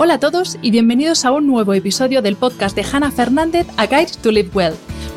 [0.00, 3.86] Hola a todos y bienvenidos a un nuevo episodio del podcast de Hannah Fernández, A
[3.86, 4.74] Guide to Live Well,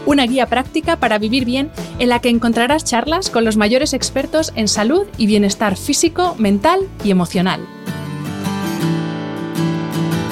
[0.07, 4.51] una guía práctica para vivir bien en la que encontrarás charlas con los mayores expertos
[4.55, 7.61] en salud y bienestar físico, mental y emocional.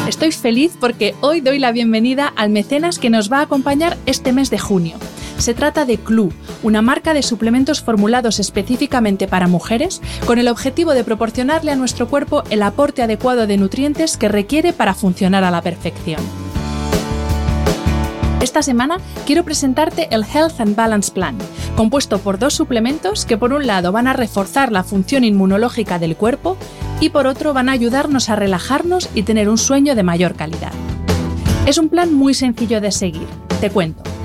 [0.08, 4.34] Estoy feliz porque hoy doy la bienvenida al mecenas que nos va a acompañar este
[4.34, 4.98] mes de junio.
[5.40, 10.94] Se trata de Clue, una marca de suplementos formulados específicamente para mujeres con el objetivo
[10.94, 15.52] de proporcionarle a nuestro cuerpo el aporte adecuado de nutrientes que requiere para funcionar a
[15.52, 16.22] la perfección.
[18.42, 21.38] Esta semana quiero presentarte el Health and Balance Plan,
[21.78, 26.18] compuesto por dos suplementos que por un lado van a reforzar la función inmunológica del
[26.18, 26.58] cuerpo
[27.00, 30.74] y por otro van a ayudarnos a relajarnos y tener un sueño de mayor calidad.
[31.66, 33.28] Es un plan muy sencillo de seguir,
[33.62, 34.19] te cuento.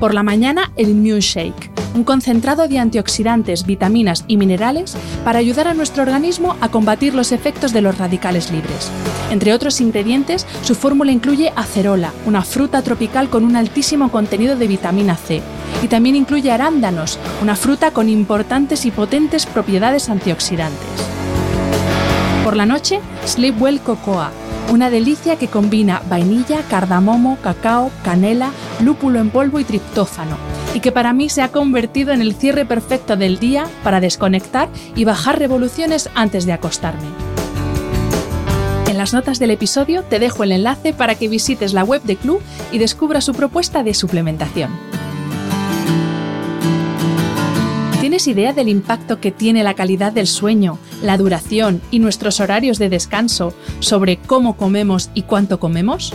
[0.00, 5.66] Por la mañana el Immune Shake, un concentrado de antioxidantes, vitaminas y minerales para ayudar
[5.66, 8.92] a nuestro organismo a combatir los efectos de los radicales libres.
[9.32, 14.68] Entre otros ingredientes, su fórmula incluye acerola, una fruta tropical con un altísimo contenido de
[14.68, 15.42] vitamina C,
[15.82, 20.78] y también incluye arándanos, una fruta con importantes y potentes propiedades antioxidantes.
[22.44, 24.30] Por la noche, Sleep Well Cocoa,
[24.68, 30.36] una delicia que combina vainilla, cardamomo, cacao, canela, lúpulo en polvo y triptófano,
[30.74, 34.68] y que para mí se ha convertido en el cierre perfecto del día para desconectar
[34.94, 37.08] y bajar revoluciones antes de acostarme.
[38.86, 42.16] En las notas del episodio te dejo el enlace para que visites la web de
[42.16, 42.40] Club
[42.72, 44.70] y descubras su propuesta de suplementación.
[48.18, 52.80] ¿Tienes idea del impacto que tiene la calidad del sueño, la duración y nuestros horarios
[52.80, 56.12] de descanso sobre cómo comemos y cuánto comemos?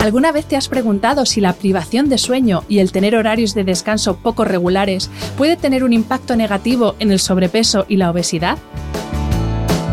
[0.00, 3.62] ¿Alguna vez te has preguntado si la privación de sueño y el tener horarios de
[3.62, 8.58] descanso poco regulares puede tener un impacto negativo en el sobrepeso y la obesidad?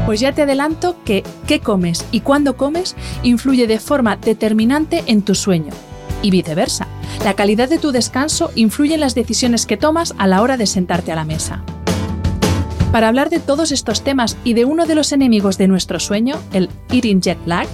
[0.07, 5.21] Pues ya te adelanto que qué comes y cuándo comes influye de forma determinante en
[5.21, 5.73] tu sueño
[6.23, 6.87] y viceversa.
[7.23, 10.67] La calidad de tu descanso influye en las decisiones que tomas a la hora de
[10.67, 11.63] sentarte a la mesa.
[12.91, 16.35] Para hablar de todos estos temas y de uno de los enemigos de nuestro sueño,
[16.53, 17.67] el eating jet lag,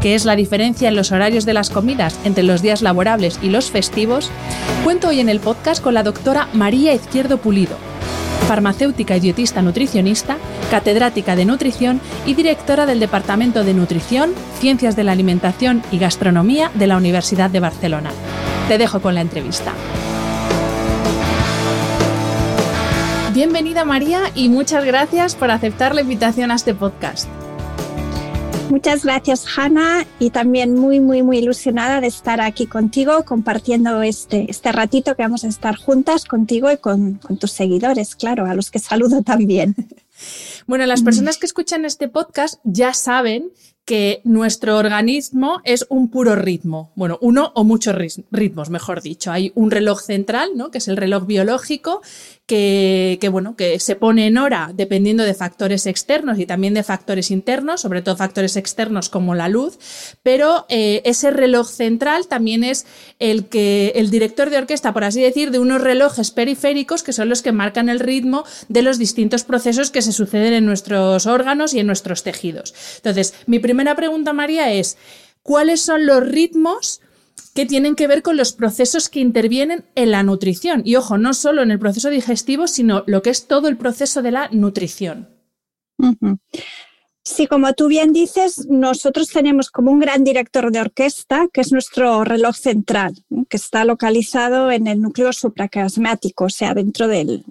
[0.00, 3.48] que es la diferencia en los horarios de las comidas entre los días laborables y
[3.48, 4.30] los festivos,
[4.84, 7.76] cuento hoy en el podcast con la doctora María Izquierdo Pulido,
[8.46, 10.36] farmacéutica y dietista nutricionista,
[10.70, 16.70] catedrática de nutrición y directora del Departamento de Nutrición, Ciencias de la Alimentación y Gastronomía
[16.74, 18.10] de la Universidad de Barcelona.
[18.68, 19.72] Te dejo con la entrevista.
[23.32, 27.28] Bienvenida María y muchas gracias por aceptar la invitación a este podcast.
[28.68, 34.50] Muchas gracias, Hanna, y también muy, muy, muy ilusionada de estar aquí contigo compartiendo este,
[34.50, 38.54] este ratito que vamos a estar juntas contigo y con, con tus seguidores, claro, a
[38.54, 39.74] los que saludo también.
[40.66, 43.50] Bueno, las personas que escuchan este podcast ya saben
[43.86, 47.94] que nuestro organismo es un puro ritmo, bueno, uno o muchos
[48.32, 49.30] ritmos, mejor dicho.
[49.30, 50.72] Hay un reloj central, ¿no?
[50.72, 52.02] que es el reloj biológico,
[52.46, 56.84] que, que, bueno, que se pone en hora dependiendo de factores externos y también de
[56.84, 59.78] factores internos, sobre todo factores externos como la luz,
[60.22, 62.86] pero eh, ese reloj central también es
[63.18, 67.28] el que el director de orquesta, por así decir, de unos relojes periféricos que son
[67.28, 71.74] los que marcan el ritmo de los distintos procesos que se suceden en nuestros órganos
[71.74, 72.74] y en nuestros tejidos.
[72.96, 74.96] Entonces, mi primera pregunta, María, es
[75.42, 77.00] ¿cuáles son los ritmos
[77.54, 80.82] que tienen que ver con los procesos que intervienen en la nutrición.
[80.84, 84.22] Y ojo, no solo en el proceso digestivo, sino lo que es todo el proceso
[84.22, 85.28] de la nutrición.
[87.24, 91.72] Sí, como tú bien dices, nosotros tenemos como un gran director de orquesta, que es
[91.72, 93.16] nuestro reloj central,
[93.48, 97.44] que está localizado en el núcleo supraquiasmático, o sea, dentro del,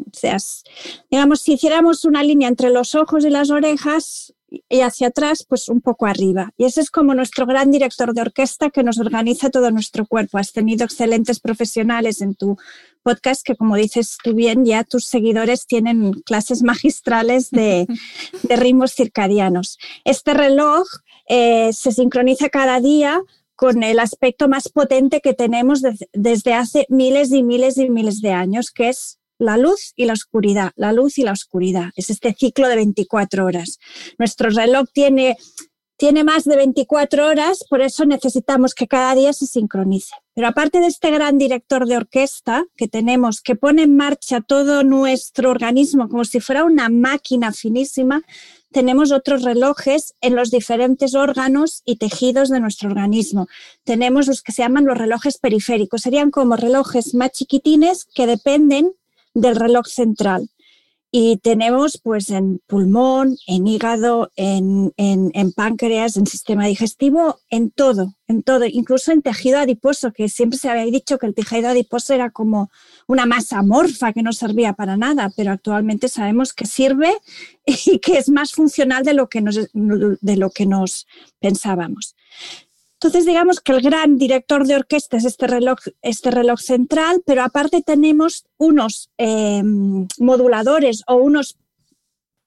[1.12, 4.35] digamos, si hiciéramos una línea entre los ojos y las orejas,
[4.70, 6.52] y hacia atrás, pues un poco arriba.
[6.58, 10.38] Y ese es como nuestro gran director de orquesta que nos organiza todo nuestro cuerpo.
[10.38, 12.58] Has tenido excelentes profesionales en tu
[13.04, 17.88] podcast que, como dices tú bien, ya tus seguidores tienen clases magistrales de,
[18.50, 19.78] ritmos circadianos.
[20.04, 20.88] Este reloj
[21.28, 23.22] eh, se sincroniza cada día
[23.56, 25.82] con el aspecto más potente que tenemos
[26.14, 30.14] desde hace miles y miles y miles de años, que es la luz y la
[30.14, 31.90] oscuridad, la luz y la oscuridad.
[31.96, 33.80] Es este ciclo de 24 horas.
[34.18, 35.38] Nuestro reloj tiene,
[35.98, 40.16] tiene más de 24 horas, por eso necesitamos que cada día se sincronice.
[40.34, 44.84] Pero aparte de este gran director de orquesta que tenemos, que pone en marcha todo
[44.84, 48.22] nuestro organismo como si fuera una máquina finísima,
[48.76, 53.48] tenemos otros relojes en los diferentes órganos y tejidos de nuestro organismo.
[53.86, 56.02] Tenemos los que se llaman los relojes periféricos.
[56.02, 58.92] Serían como relojes más chiquitines que dependen
[59.36, 60.50] del reloj central.
[61.18, 68.16] Y tenemos pues en pulmón, en hígado, en, en, páncreas, en sistema digestivo, en todo,
[68.28, 72.14] en todo, incluso en tejido adiposo, que siempre se había dicho que el tejido adiposo
[72.14, 72.70] era como
[73.08, 77.14] una masa morfa que no servía para nada, pero actualmente sabemos que sirve
[77.66, 81.08] y que es más funcional de lo que nos, de lo que nos
[81.40, 82.16] pensábamos.
[82.96, 87.82] Entonces, digamos que el gran director de orquesta es este reloj, este central, pero aparte
[87.82, 91.58] tenemos unos em, moduladores o unos,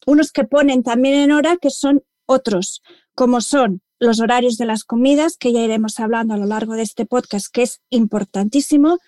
[0.06, 2.82] unos que ponen también en hora que son otros,
[3.14, 6.82] como son los horarios de las comidas, que ya iremos hablando a lo largo de
[6.82, 8.98] este podcast, que es importantísimo.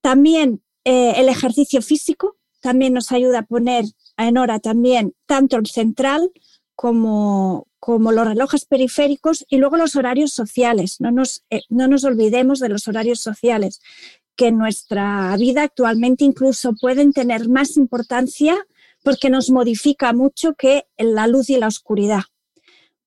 [0.00, 3.84] También eh, el ejercicio físico, también nos ayuda a poner
[4.16, 6.30] en hora también tanto el central
[6.74, 11.00] como, como los relojes periféricos y luego los horarios sociales.
[11.00, 13.80] No nos, eh, no nos olvidemos de los horarios sociales,
[14.36, 18.56] que en nuestra vida actualmente incluso pueden tener más importancia
[19.02, 22.22] porque nos modifica mucho que la luz y la oscuridad.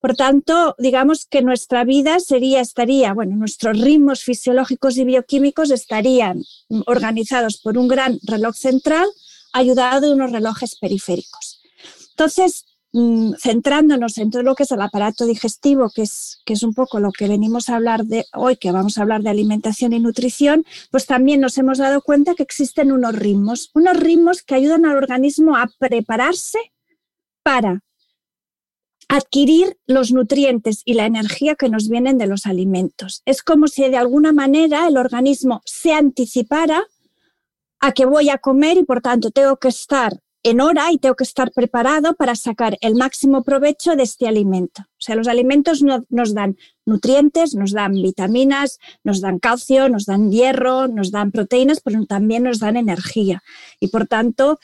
[0.00, 6.42] Por tanto, digamos que nuestra vida sería, estaría, bueno, nuestros ritmos fisiológicos y bioquímicos estarían
[6.84, 9.08] organizados por un gran reloj central
[9.54, 11.62] ayudado de unos relojes periféricos.
[12.10, 12.66] Entonces,
[13.38, 17.00] centrándonos en todo lo que es el aparato digestivo, que es, que es un poco
[17.00, 20.64] lo que venimos a hablar de hoy, que vamos a hablar de alimentación y nutrición,
[20.92, 24.96] pues también nos hemos dado cuenta que existen unos ritmos, unos ritmos que ayudan al
[24.96, 26.58] organismo a prepararse
[27.42, 27.80] para
[29.08, 33.22] adquirir los nutrientes y la energía que nos vienen de los alimentos.
[33.26, 36.84] Es como si de alguna manera el organismo se anticipara
[37.80, 41.16] a que voy a comer y por tanto tengo que estar en hora y tengo
[41.16, 44.82] que estar preparado para sacar el máximo provecho de este alimento.
[44.82, 50.30] O sea, los alimentos nos dan nutrientes, nos dan vitaminas, nos dan calcio, nos dan
[50.30, 53.42] hierro, nos dan proteínas, pero también nos dan energía.
[53.80, 54.60] Y por tanto,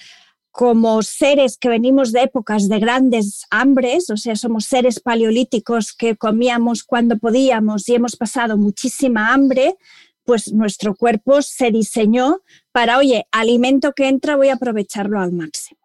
[0.50, 6.16] como seres que venimos de épocas de grandes hambres, o sea, somos seres paleolíticos que
[6.16, 9.76] comíamos cuando podíamos y hemos pasado muchísima hambre,
[10.24, 12.40] pues nuestro cuerpo se diseñó
[12.72, 15.80] para, oye, alimento que entra voy a aprovecharlo al máximo.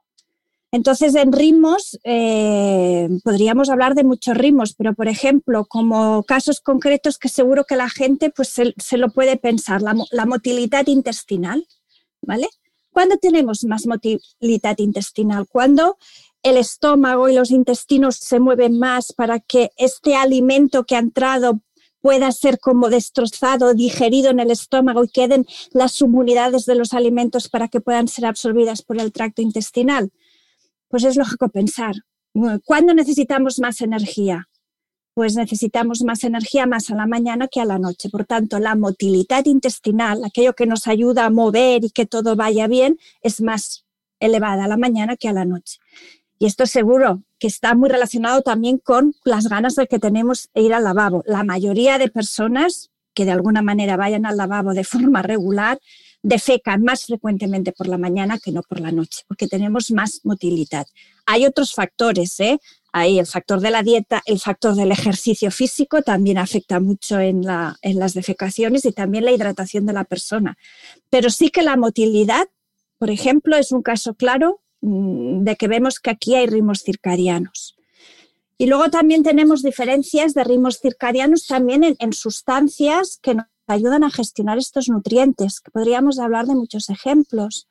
[0.76, 7.18] Entonces, en ritmos, eh, podríamos hablar de muchos ritmos, pero por ejemplo, como casos concretos
[7.18, 11.66] que seguro que la gente pues, se, lo puede pensar, la, motilidad intestinal,
[12.22, 12.50] ¿vale?
[12.92, 15.48] ¿Cuándo tenemos más motilidad intestinal?
[15.48, 15.98] Cuando
[16.44, 21.62] el estómago y los intestinos se mueven más para que este alimento que ha entrado
[22.06, 27.50] pueda ser como destrozado, digerido en el estómago y queden las subunidades de los alimentos
[27.50, 30.12] para que puedan ser absorbidas por el tracto intestinal?
[30.88, 31.96] Pues es lógico pensar,
[32.64, 34.48] ¿cuándo necesitamos más energía?
[35.16, 38.12] Pues necesitamos más energía más a la mañana que a la noche.
[38.12, 42.68] Por tanto, la motilidad intestinal, aquello que nos ayuda a mover y que todo vaya
[42.68, 43.84] bien, es más
[44.20, 45.80] elevada a la mañana que a la noche.
[46.38, 50.62] Y esto seguro que está muy relacionado también con las ganas de que tenemos de
[50.62, 51.24] ir al lavabo.
[51.26, 55.80] La mayoría de personas que de alguna manera vayan al lavabo de forma regular
[56.22, 60.88] defecan más frecuentemente por la mañana que no por la noche, porque tenemos más motilidad.
[61.28, 62.60] Hay otros factores, ¿eh?
[62.92, 67.44] Hay el factor de la dieta, el factor del ejercicio físico también afecta mucho en,
[67.44, 70.58] la, en las defecaciones y también la hidratación de la persona.
[71.10, 72.48] Pero sí que la motilidad,
[72.98, 77.76] por ejemplo, es un caso claro de que vemos que aquí hay ritmos circadianos.
[78.58, 84.12] Y luego también tenemos diferencias de ritmos circadianos también en, sustancias que nos ayudan a
[84.12, 87.68] gestionar estos nutrientes, podríamos hablar de muchos ejemplos.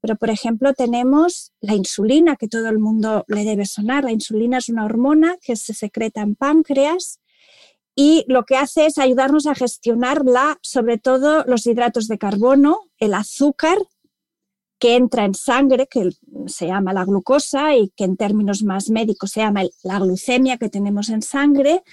[0.00, 4.02] Pero, por ejemplo, tenemos la insulina, que todo el mundo le debe sonar.
[4.02, 7.20] La insulina es una hormona que se secreta en páncreas
[7.94, 10.22] y lo que hace es ayudarnos a gestionar
[10.62, 13.78] sobre todo los hidratos de carbono, el azúcar
[14.82, 16.10] que entra en sangre, que
[16.46, 20.68] se llama la glucosa y que en términos más médicos se llama la glucemia que
[20.68, 21.84] tenemos en sangre,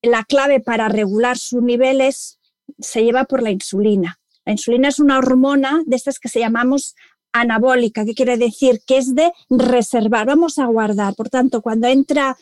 [0.00, 2.38] la clave para regular sus niveles
[2.78, 4.20] se lleva por la insulina.
[4.46, 6.94] La insulina es una hormona de estas que se llamamos
[7.34, 11.14] anabólica, que quiere decir que es de reservar, vamos a guardar.
[11.16, 12.38] Por tanto, cuando entra,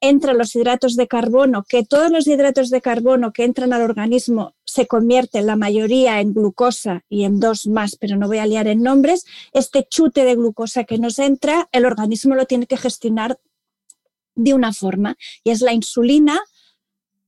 [0.00, 4.54] entra los hidratos de carbono, que todos los hidratos de carbono que entran al organismo
[4.70, 8.46] se convierte en la mayoría en glucosa y en dos más, pero no voy a
[8.46, 12.76] liar en nombres, este chute de glucosa que nos entra, el organismo lo tiene que
[12.76, 13.38] gestionar
[14.34, 16.40] de una forma y es la insulina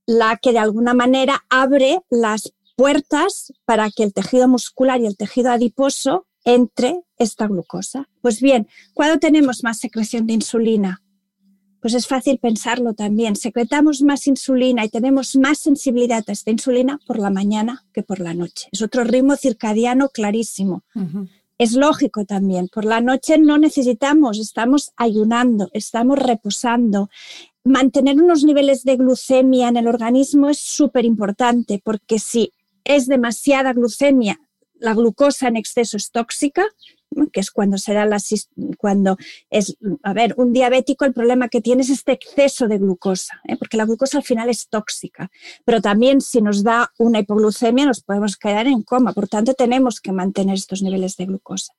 [0.07, 5.17] la que de alguna manera abre las puertas para que el tejido muscular y el
[5.17, 8.09] tejido adiposo entre esta glucosa.
[8.21, 11.02] Pues bien, ¿cuándo tenemos más secreción de insulina?
[11.83, 13.35] Pues es fácil pensarlo también.
[13.35, 18.21] Secretamos más insulina y tenemos más sensibilidad a esta insulina por la mañana que por
[18.21, 18.69] la noche.
[18.71, 20.85] Es otro ritmo circadiano clarísimo.
[21.59, 22.69] Es lógico también.
[22.69, 27.11] Por la noche no necesitamos, estamos ayunando, estamos reposando.
[27.65, 32.53] Mantener unos niveles de glucemia en el organismo es súper importante porque si
[32.85, 34.39] es demasiada glucemia,
[34.79, 36.65] la glucosa en exceso es tóxica,
[37.33, 38.19] que es cuando se da la,
[38.79, 39.17] cuando
[39.51, 43.57] es, a ver, un diabético el problema que tiene es este exceso de glucosa, ¿eh?
[43.57, 45.31] porque la glucosa al final es tóxica,
[45.65, 50.01] pero también si nos da una hipoglucemia nos podemos quedar en coma, por tanto tenemos
[50.01, 51.75] que mantener estos niveles de glucosa.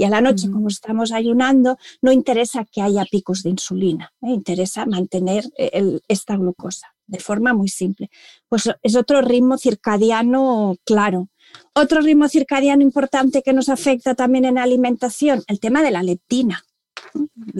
[0.00, 4.30] Y a la noche, como estamos ayunando, no interesa que haya picos de insulina, ¿eh?
[4.30, 8.10] interesa mantener eh, esta glucosa de forma muy simple.
[8.48, 11.28] Pues es otro ritmo circadiano claro.
[11.74, 16.64] Otro ritmo circadiano importante que nos afecta también en alimentación, el tema de la leptina.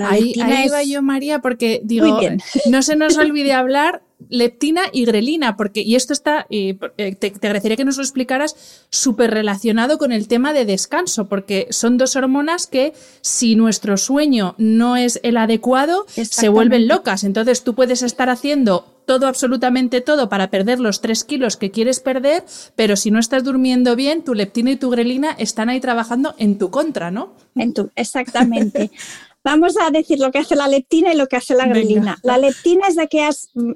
[0.04, 0.35] ahí,
[0.68, 2.21] va yo, María, porque digo,
[2.68, 7.29] no se nos olvide hablar leptina y grelina, porque, y esto está, y eh, te,
[7.29, 12.17] agradecería que nos lo explicaras, súper relacionado con el tema de descanso, porque son dos
[12.17, 17.25] hormonas que si nuestro sueño no es el adecuado, se vuelven locas.
[17.25, 21.99] Entonces tú puedes estar haciendo todo, absolutamente todo para perder los tres kilos que quieres
[21.99, 22.45] perder,
[22.77, 26.59] pero si no estás durmiendo bien, tu leptina y tu grelina están ahí trabajando en
[26.59, 27.33] tu contra, ¿no?
[27.55, 28.91] En tu, exactamente.
[29.45, 32.18] Vamos a decir lo que hace la leptina y lo que hace la grelina.
[32.23, 33.28] La leptina es de que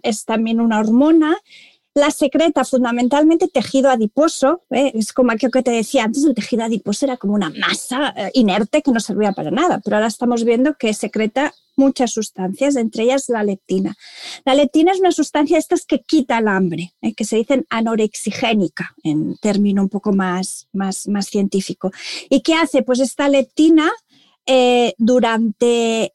[0.03, 1.39] es también una hormona
[1.95, 4.93] la secreta fundamentalmente tejido adiposo, ¿eh?
[4.95, 8.31] es como aquello que te decía antes, el tejido adiposo era como una masa eh,
[8.33, 13.05] inerte que no servía para nada, pero ahora estamos viendo que secreta muchas sustancias, entre
[13.05, 13.95] ellas la leptina.
[14.45, 17.13] La leptina es una sustancia de estas que quita el hambre, ¿eh?
[17.15, 21.93] que se dicen anorexigénica, en término un poco más, más, más científico.
[22.31, 22.83] ¿Y qué hace?
[22.83, 23.93] Pues esta leptina
[24.99, 26.13] durante,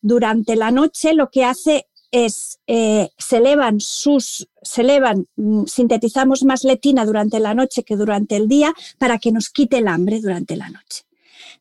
[0.00, 6.44] durante la noche lo que hace es, eh, se elevan sus, se elevan, mm, sintetizamos
[6.44, 10.20] más leptina durante la noche que durante el día para que nos quite el hambre
[10.20, 11.04] durante la noche.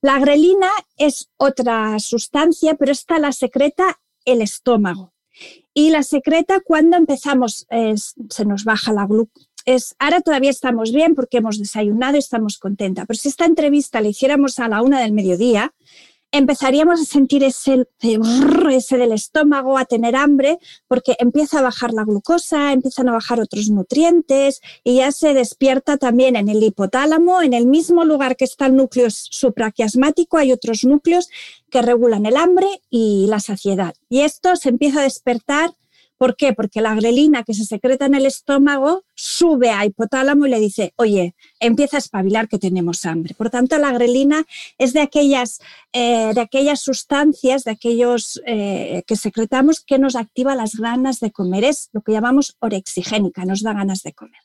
[0.01, 5.13] La grelina es otra sustancia, pero esta la secreta el estómago.
[5.73, 7.67] Y la secreta cuando empezamos,
[8.29, 9.05] se nos baja la
[9.65, 9.95] glucosa.
[9.99, 14.09] ahora todavía estamos bien porque hemos desayunado y estamos contentas, pero si esta entrevista la
[14.09, 15.73] hiciéramos a la una del mediodía,
[16.31, 22.03] empezaríamos a sentir ese, ese del estómago, a tener hambre, porque empieza a bajar la
[22.03, 27.53] glucosa, empiezan a bajar otros nutrientes y ya se despierta también en el hipotálamo, en
[27.53, 31.29] el mismo lugar que está el núcleo supraquiasmático, hay otros núcleos
[31.69, 33.95] que regulan el hambre y la saciedad.
[34.09, 35.73] Y esto se empieza a despertar
[36.17, 36.53] ¿Por qué?
[36.53, 40.93] Porque la grelina que se secreta en el estómago sube a hipotálamo y le dice,
[40.95, 43.35] oye, empieza a espabilar que tenemos hambre.
[43.35, 44.45] Por tanto, la grelina
[44.77, 45.59] es de aquellas,
[45.91, 51.31] eh, de aquellas sustancias, de aquellos eh, que secretamos que nos activa las ganas de
[51.31, 51.65] comer.
[51.65, 54.41] Es lo que llamamos orexigénica, nos da ganas de comer.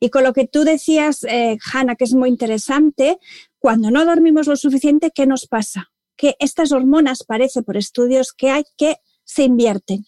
[0.00, 3.18] Y con lo que tú decías, eh, Hanna, que es muy interesante,
[3.58, 5.90] cuando no dormimos lo suficiente, ¿qué nos pasa?
[6.16, 10.04] Que estas hormonas, parece por estudios que hay, que se invierten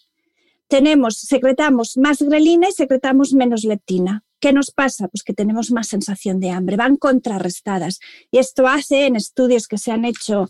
[0.69, 4.25] tenemos, secretamos más grelina y secretamos menos leptina.
[4.41, 5.09] ¿Qué nos pasa?
[5.09, 8.01] Pues que tenemos más sensación de hambre, van contrarrestadas.
[8.31, 10.49] Y esto hace en estudios que se han hecho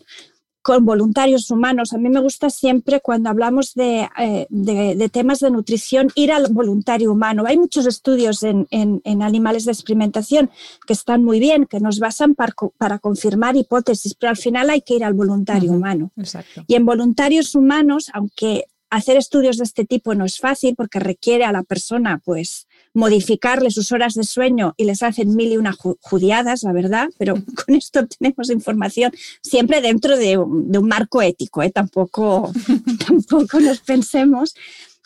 [0.67, 1.93] con voluntarios humanos.
[1.93, 7.13] A mí me gusta siempre cuando hablamos de, eh, temas de nutrición ir al voluntario
[7.13, 7.45] humano.
[7.47, 8.67] Hay muchos estudios en,
[9.23, 10.51] animales de experimentación
[10.85, 14.97] que están muy bien, que nos basan para, confirmar hipótesis, pero al final hay que
[14.97, 16.11] ir al voluntario humano.
[16.67, 18.65] Y en voluntarios humanos, aunque
[18.97, 23.71] hacer estudios de este tipo no es fácil porque requiere a la persona pues modificarle
[23.71, 27.35] sus horas de sueño y les hacen mil y una judiadas, la verdad, pero
[27.67, 29.13] con esto obtenemos información
[29.43, 31.71] siempre dentro de, un marco ético, ¿eh?
[31.71, 32.51] tampoco,
[33.07, 34.55] tampoco nos pensemos,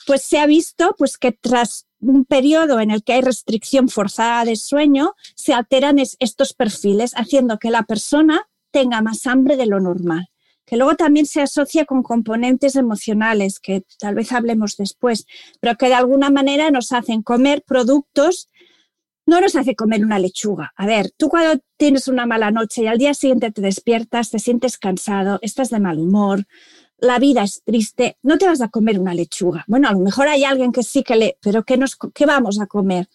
[0.07, 4.45] pues se ha visto pues, que tras un periodo en el que hay restricción forzada
[4.45, 9.81] de sueño, se alteran estos perfiles, haciendo que la persona tenga más hambre de lo
[9.81, 10.30] normal
[10.71, 15.27] que luego también se asocia con componentes emocionales, que tal vez hablemos después,
[15.59, 18.49] pero que de alguna manera nos hacen comer productos,
[19.27, 20.73] no nos hace comer una lechuga.
[20.77, 24.39] A ver, tú cuando tienes una mala noche y al día siguiente te despiertas, te
[24.39, 26.47] sientes cansado, estás de mal humor,
[26.99, 29.65] la vida es triste, no te vas a comer una lechuga.
[29.67, 32.61] Bueno, a lo mejor hay alguien que sí que le, pero ¿qué, nos, qué vamos
[32.61, 33.09] a comer?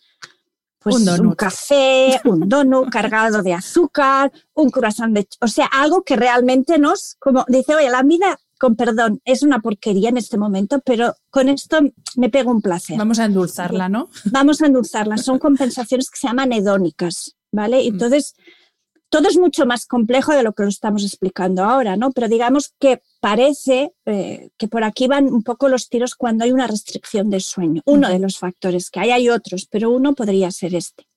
[0.86, 5.27] Pues un, café, un donut cargado de azúcar, un croissant de...
[5.42, 9.62] O sea, algo que realmente nos, como dice, oye, la vida, con perdón, es una
[9.62, 11.80] porquería en este momento, pero con esto
[12.18, 13.00] me pego un placer.
[13.00, 14.10] Vamos a endulzarla, ¿no?
[14.32, 15.18] Vamos a endulzarla.
[15.18, 17.77] Son compensaciones que se llaman hedónicas, ¿vale?
[17.77, 17.94] Mm.
[17.94, 18.36] Entonces,
[19.10, 22.12] todo es mucho más complejo de lo que lo estamos explicando ahora, ¿no?
[22.12, 26.51] Pero digamos que parece eh, que por aquí van un poco los tiros cuando hay
[26.51, 27.82] una restricción del sueño.
[27.84, 31.08] Uno de los factores que hay, hay otros, pero uno podría ser este.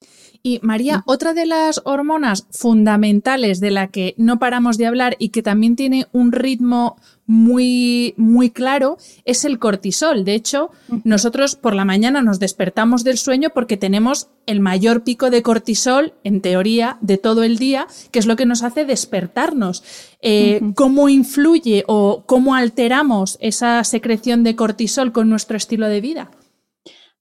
[0.43, 5.29] Y María, otra de las hormonas fundamentales de la que no paramos de hablar y
[5.29, 6.97] que también tiene un ritmo
[7.29, 10.25] muy, muy claro es el cortisol.
[10.25, 10.71] De hecho,
[11.05, 16.15] nosotros por la mañana nos despertamos del sueño porque tenemos el mayor pico de cortisol,
[16.25, 19.85] en teoría, de todo el día, que es lo que nos hace despertarnos.
[20.23, 26.31] Eh, ¿Cómo influye o cómo alteramos esa secreción de cortisol con nuestro estilo de vida?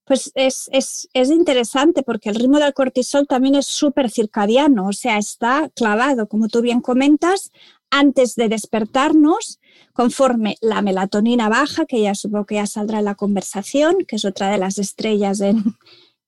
[0.06, 4.94] Pues es, es, es, interesante porque el ritmo del cortisol también es súper circadiano, o
[4.94, 7.52] sea, está clavado, como tú bien comentas,
[7.90, 9.60] antes de despertarnos,
[9.98, 14.26] conforme la melatonina baja, que ya supongo que ya saldrá en la conversación, que es
[14.26, 15.76] otra de las estrellas en,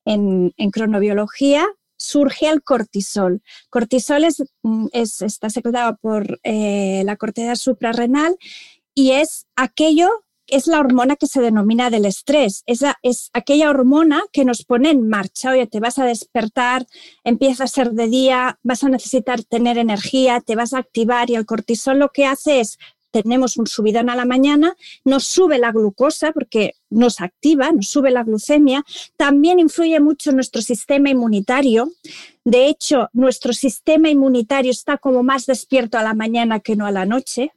[0.06, 3.44] en, cronobiología, surge el cortisol.
[3.70, 8.38] Cortisol es, mm, es está secretado por eh, la corteza suprarrenal
[8.96, 10.10] y es aquello
[10.48, 12.64] es la hormona que se denomina del estrés.
[12.66, 15.52] Esa es aquella hormona que nos pone en marcha.
[15.52, 16.88] Oye, te vas a despertar,
[17.24, 21.36] empieza a ser de día, vas a necesitar tener energía, te vas a activar y
[21.36, 22.80] el cortisol lo que hace es
[23.12, 28.12] tenemos un subidón a la mañana, nos sube la glucosa porque nos activa, nos sube
[28.12, 28.84] la glucemia,
[29.18, 31.92] también influye mucho nuestro sistema inmunitario.
[32.44, 36.92] De hecho, nuestro sistema inmunitario está como más despierto a la mañana que no a
[36.92, 37.52] la noche.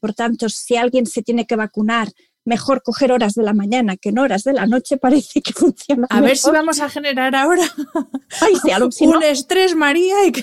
[0.00, 2.08] Por, tanto, si alguien se tiene que vacunar,
[2.44, 6.06] mejor coger horas de la mañana que no horas de la noche, parece que funciona.
[6.10, 7.62] A ver si vamos a generar ahora
[9.00, 10.42] un estrés, María, y que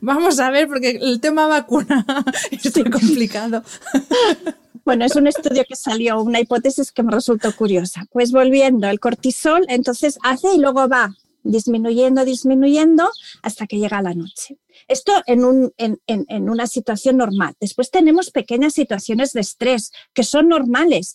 [0.00, 2.04] vamos a ver, porque el tema vacuna
[2.50, 3.62] es muy complicado.
[4.84, 8.06] Bueno, es un estudio que salió, una hipótesis que me resultó curiosa.
[8.12, 13.10] Pues volviendo, el cortisol entonces hace y luego va disminuyendo, disminuyendo
[13.42, 14.58] hasta que llega la noche.
[14.88, 17.54] Esto en, un, en, en, una situación normal.
[17.60, 21.14] Después tenemos pequeñas situaciones de estrés que son normales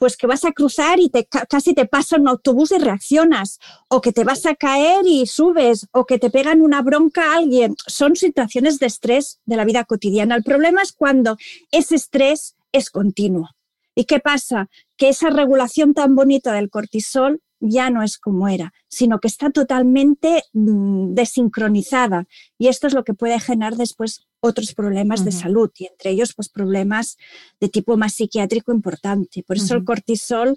[0.00, 3.58] pues que vas a cruzar y te, casi te pasa un autobús y reaccionas,
[3.88, 7.36] o que te vas a caer y subes, o que te pegan una bronca a
[7.36, 7.76] alguien.
[7.86, 10.36] Son situaciones de estrés de la vida cotidiana.
[10.36, 11.36] El problema es cuando
[11.70, 13.50] ese estrés es continuo.
[13.94, 14.70] ¿Y qué pasa?
[14.96, 19.50] Que esa regulación tan bonita del cortisol ya no es como era, sino que está
[19.50, 22.26] totalmente mm, desincronizada.
[22.58, 26.32] Y esto es lo que puede generar después otros problemas de salud y entre ellos
[26.34, 27.18] pues problemas
[27.60, 29.42] de tipo más psiquiátrico importante.
[29.42, 30.56] Por eso el cortisol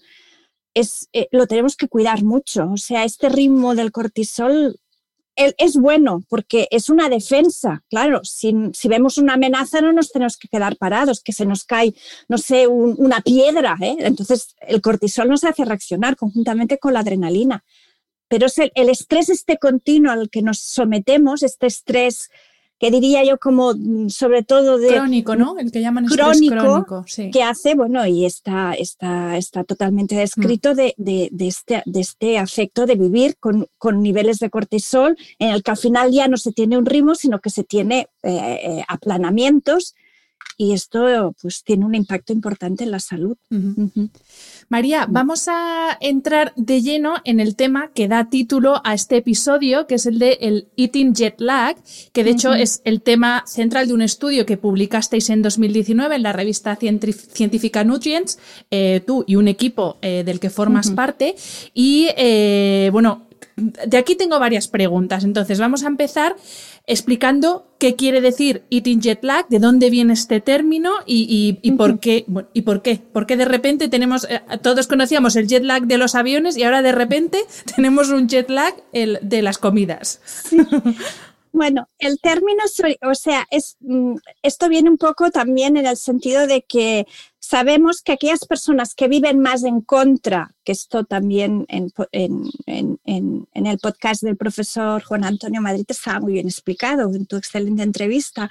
[0.73, 2.71] es, eh, lo tenemos que cuidar mucho.
[2.71, 4.79] O sea, este ritmo del cortisol
[5.35, 7.83] es bueno porque es una defensa.
[7.89, 8.53] Claro, si,
[8.85, 11.93] vemos una amenaza no nos tenemos que quedar parados, que se nos cae,
[12.27, 13.77] no sé, una piedra.
[13.81, 13.95] ¿eh?
[13.99, 17.63] Entonces, el cortisol nos hace reaccionar conjuntamente con la adrenalina.
[18.27, 22.29] Pero el, el estrés este continuo al que nos sometemos, este estrés
[22.83, 24.89] que diría yo como mm, sobre todo de...
[24.89, 25.57] Crónico, ¿no?
[25.57, 27.31] El que llaman crónico, crónico sí.
[27.31, 30.75] que hace, bueno, y está, está, está totalmente descrito mm.
[30.75, 35.51] de, de, de, este, de este afecto de vivir con, con, niveles de cortisol en
[35.51, 38.59] el que al final ya no se tiene un ritmo, sino que se tiene eh,
[38.61, 39.95] eh, aplanamientos
[40.57, 43.37] y esto pues tiene un impacto importante en la salud.
[44.69, 49.87] María, vamos a entrar de lleno en el tema que da título a este episodio,
[49.87, 51.75] que es el de el Eating Jet Lag,
[52.11, 56.23] que de hecho es el tema central de un estudio que publicasteis en 2019 en
[56.23, 58.39] la revista científica Nutrients,
[58.71, 61.35] eh, tú y un equipo eh, del que formas parte.
[61.73, 66.35] Y eh, bueno, de aquí tengo varias preguntas, entonces vamos a empezar
[66.85, 72.25] explicando qué quiere decir eating jet lag, de dónde viene este término y, por qué.
[72.53, 73.01] ¿Y por qué?
[73.11, 76.81] Porque de repente tenemos, eh, todos conocíamos el jet lag de los aviones y ahora
[76.81, 77.39] de repente
[77.75, 80.21] tenemos un jet lag el, de las comidas.
[81.55, 82.63] Bueno, el término,
[83.03, 87.05] o sea, es, mm, esto viene un poco también en el sentido de que
[87.53, 91.93] sabemos que aquellas personas que viven más en contra, que esto también en,
[92.65, 98.49] el podcast del profesor Juan Antonio Madrid está muy bien explicado en tu excelente entrevista,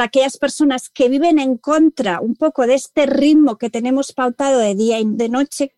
[0.00, 4.74] aquellas personas que viven en contra un poco de este ritmo que tenemos pautado de
[4.74, 5.74] día y de noche,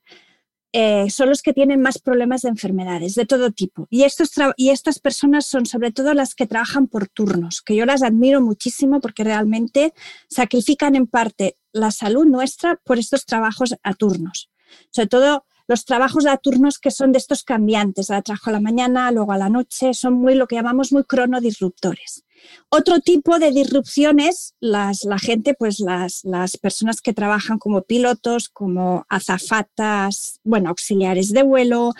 [0.73, 3.89] eh, son los que tienen más problemas de enfermedades de todo tipo.
[3.91, 7.87] Y, estos y estas personas son sobre todo las que trabajan por turnos, que yo
[7.87, 9.95] las admiro muchísimo porque realmente
[10.29, 14.51] sacrifican en parte la salud nuestra por estos trabajos a turnos.
[14.91, 18.61] Sobre todo los trabajos a turnos que son de estos cambiantes, a trabajo a la
[18.61, 22.25] mañana, luego a la noche, son muy lo que llamamos muy cronodisruptores.
[22.69, 28.51] Otro tipo de disrupciones, las, la gente, pues las, las personas que trabajan como pilotos,
[28.51, 31.95] como azafatas, bueno, auxiliares de vuelo,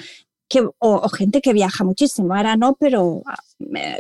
[0.79, 2.35] o, gente que viaja muchísimo.
[2.35, 3.37] Ahora no, pero ah,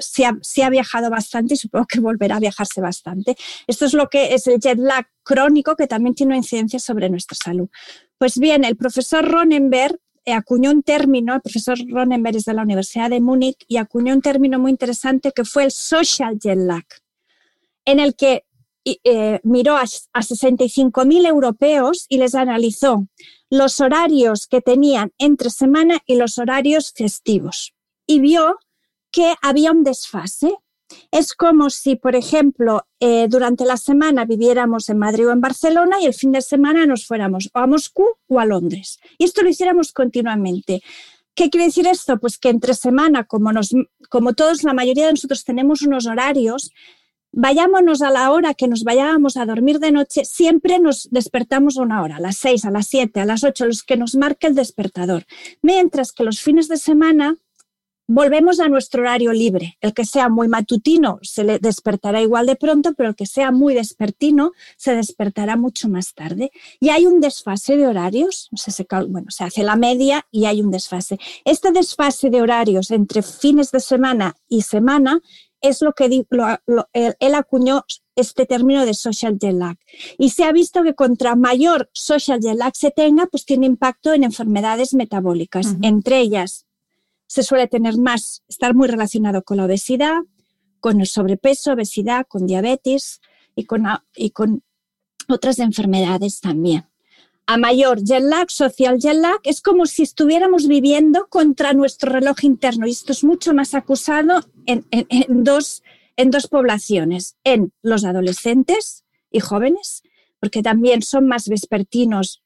[0.00, 3.36] sí ha, ha, viajado bastante y supongo que volverá a viajarse bastante.
[3.66, 7.10] Esto es lo que es el jet lag crónico que también tiene una incidencia sobre
[7.10, 7.68] nuestra salud.
[8.18, 12.62] Pues bien, el profesor Ronenberg eh, acuñó un término, el profesor Ronenberg es de la
[12.62, 16.84] Universidad de Múnich, y acuñó un término muy interesante que fue el social jet lag,
[17.84, 18.44] en el que
[18.84, 23.08] eh, miró a, a 65.000 europeos y les analizó
[23.50, 27.74] los horarios que tenían entre semana y los horarios festivos
[28.06, 28.58] y vio
[29.10, 30.56] que había un desfase.
[31.10, 36.00] Es como si, por ejemplo, eh, durante la semana viviéramos en Madrid o en Barcelona
[36.00, 38.98] y el fin de semana nos fuéramos o a Moscú o a Londres.
[39.18, 40.82] Y esto lo hiciéramos continuamente.
[41.34, 42.18] ¿Qué quiere decir esto?
[42.18, 43.74] Pues que entre semana, como, nos,
[44.08, 46.70] como todos, la mayoría de nosotros tenemos unos horarios,
[47.32, 51.82] vayámonos a la hora que nos vayábamos a dormir de noche, siempre nos despertamos a
[51.82, 54.46] una hora, a las seis, a las siete, a las ocho, los que nos marca
[54.46, 55.24] el despertador.
[55.60, 57.36] Mientras que los fines de semana
[58.06, 59.76] volvemos a nuestro horario libre.
[59.80, 63.50] El que sea muy matutino se le despertará igual de pronto, pero el que sea
[63.50, 66.50] muy despertino se despertará mucho más tarde.
[66.80, 70.70] Y hay un desfase de horarios, se, bueno, se hace la media y hay un
[70.70, 71.18] desfase.
[71.44, 75.20] Este desfase de horarios entre fines de semana y semana
[75.60, 76.04] es lo que
[77.20, 77.84] él, acuñó
[78.16, 79.78] este término de social jet lag.
[80.18, 84.12] Y se ha visto que contra mayor social jet lag se tenga, pues tiene impacto
[84.12, 85.74] en enfermedades metabólicas.
[85.80, 86.66] Entre ellas,
[87.26, 90.22] se suele tener más, estar muy relacionado con la obesidad,
[90.80, 93.20] con el sobrepeso, obesidad, con diabetes
[93.56, 94.62] y con, y con
[95.28, 96.86] otras enfermedades también.
[97.46, 102.42] A mayor jet lag, social jet lag, es como si estuviéramos viviendo contra nuestro reloj
[102.42, 104.86] interno y esto es mucho más acusado en,
[105.28, 105.82] dos,
[106.16, 110.02] en dos poblaciones, en los adolescentes y jóvenes,
[110.40, 112.42] porque también son más vespertinos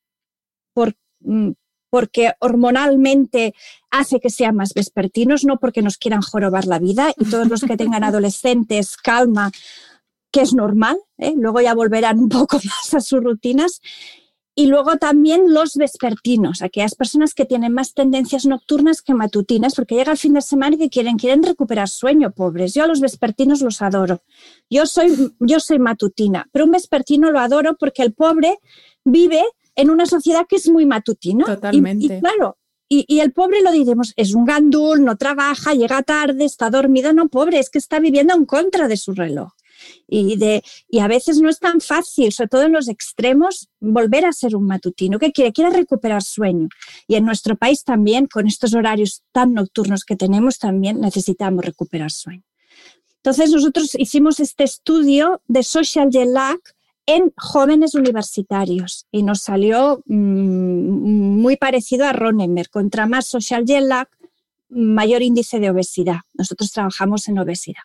[0.72, 1.50] por, mm,
[1.90, 3.54] porque hormonalmente
[3.90, 7.62] hace que sean más vespertinos, no porque nos quieran jorobar la vida y todos los
[7.62, 9.50] que tengan adolescentes, calma,
[10.30, 11.34] que es normal, ¿eh?
[11.36, 13.80] luego ya volverán un poco más a sus rutinas
[14.58, 19.94] y luego también los vespertinos, aquellas personas que tienen más tendencias nocturnas que matutinas, porque
[19.94, 22.74] llega el fin de semana y que quieren, quieren recuperar sueño, pobres.
[22.74, 24.24] Yo a los vespertinos los adoro.
[24.68, 28.58] Yo soy, yo soy matutina, pero un vespertino lo adoro porque el pobre
[29.04, 29.44] vive
[29.78, 31.44] en una sociedad que es muy matutina.
[31.44, 32.16] Totalmente.
[32.16, 36.44] Y, claro, y, y, el pobre lo diremos, es un gandul, no trabaja, llega tarde,
[36.44, 37.12] está dormido.
[37.12, 39.52] No, pobre, es que está viviendo en contra de su reloj
[40.06, 44.24] y, de, y a veces no es tan fácil, sobre todo en los extremos, volver
[44.24, 45.18] a ser un matutino.
[45.18, 45.52] ¿Qué quiere?
[45.52, 46.68] Quiere recuperar sueño.
[47.06, 52.10] Y en nuestro país también, con estos horarios tan nocturnos que tenemos, también necesitamos recuperar
[52.10, 52.42] sueño.
[53.16, 56.58] Entonces nosotros hicimos este estudio de social jet lag
[57.08, 62.68] en jóvenes universitarios y nos salió mm, muy parecido a Ronenberg.
[62.68, 64.08] Contra más social jet lag,
[64.68, 66.18] mayor índice de obesidad.
[66.34, 67.80] Nosotros trabajamos en obesidad.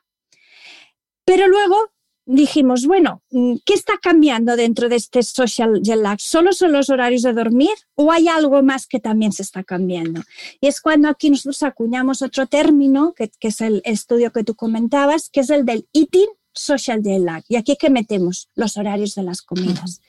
[1.23, 1.93] Pero luego
[2.25, 3.21] dijimos, bueno,
[3.65, 6.19] ¿qué está cambiando dentro de este social jet lag?
[6.19, 10.21] ¿Solo son los horarios de dormir o hay algo más que también se está cambiando?
[10.59, 15.29] Y es cuando aquí nosotros acuñamos otro término, que es el estudio que tú comentabas,
[15.29, 17.43] que es el del eating social jet lag.
[17.47, 20.01] Y aquí que metemos los horarios de las comidas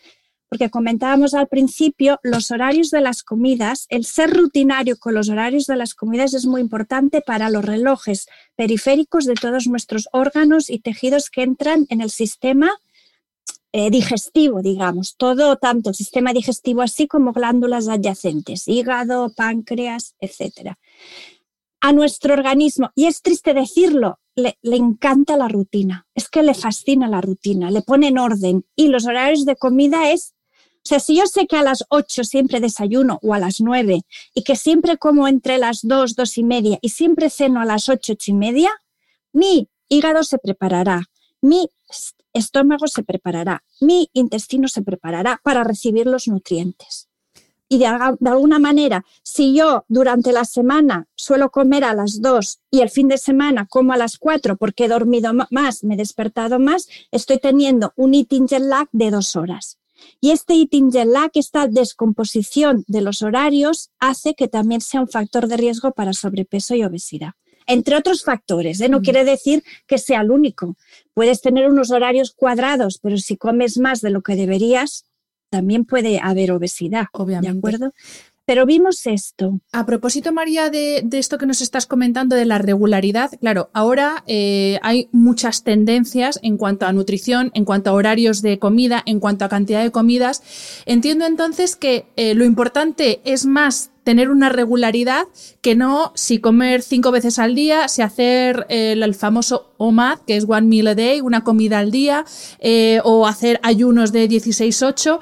[0.55, 5.67] porque comentábamos al principio, los horarios de las comidas, el ser rutinario con los horarios
[5.67, 10.79] de las comidas es muy importante para los relojes periféricos de todos nuestros órganos y
[10.79, 12.71] tejidos que entran en el sistema
[13.73, 20.75] eh, digestivo, digamos, todo, tanto el sistema digestivo así como glándulas adyacentes, hígado, páncreas, etc.
[21.81, 26.55] A nuestro organismo, y es triste decirlo, le, le, encanta la rutina, es que le
[26.55, 28.65] fascina la rutina, le pone en orden.
[28.77, 30.35] Y los horarios de comida es
[30.85, 34.03] o sea, si yo sé que a las 8 siempre desayuno o a las 9
[34.35, 37.89] y que siempre como entre las 2, 2 y media y siempre ceno a las
[37.89, 38.71] 8, 8 y media,
[39.33, 41.05] mi hígado se preparará,
[41.41, 41.71] mi
[42.35, 47.09] estómago se preparará, mi intestino se preparará para recibir los nutrientes.
[47.69, 47.87] Y de,
[48.21, 52.91] de, alguna manera, si yo durante la semana suelo comer a las 2 y el
[52.91, 56.89] fin de semana como a las 4 porque he dormido más, me he despertado más,
[57.11, 59.79] estoy teniendo un eating jet lag de dos horas.
[60.21, 65.09] Y este eating jet lag, esta descomposición de los horarios, hace que también sea un
[65.09, 67.33] factor de riesgo para sobrepeso y obesidad.
[67.67, 68.89] Entre otros factores, ¿eh?
[68.89, 69.03] no mm.
[69.03, 70.77] quiere decir que sea el único.
[71.15, 75.07] Puedes tener unos horarios cuadrados, pero si comes más de lo que deberías,
[75.55, 77.07] también puede haber obesidad.
[77.13, 77.53] Obviamente.
[77.53, 77.93] ¿De acuerdo?
[78.45, 79.61] Pero vimos esto.
[79.73, 84.81] A propósito, María, de, esto que nos estás comentando de la regularidad, claro, ahora eh,
[84.83, 89.45] hay muchas tendencias en cuanto a nutrición, en cuanto a horarios de comida, en cuanto
[89.45, 90.43] a cantidad de comidas.
[90.87, 95.27] Entiendo entonces que eh, lo importante es más tener una regularidad
[95.61, 100.45] que no si comer cinco veces al día, si hacer el, famoso OMAD, que es
[100.47, 102.25] one meal a day, una comida al día,
[102.61, 105.21] eh, o hacer ayunos de 16-8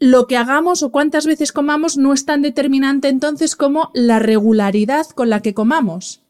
[0.00, 5.06] lo que hagamos o cuántas veces comamos no es tan determinante entonces como la regularidad
[5.08, 6.22] con la que comamos.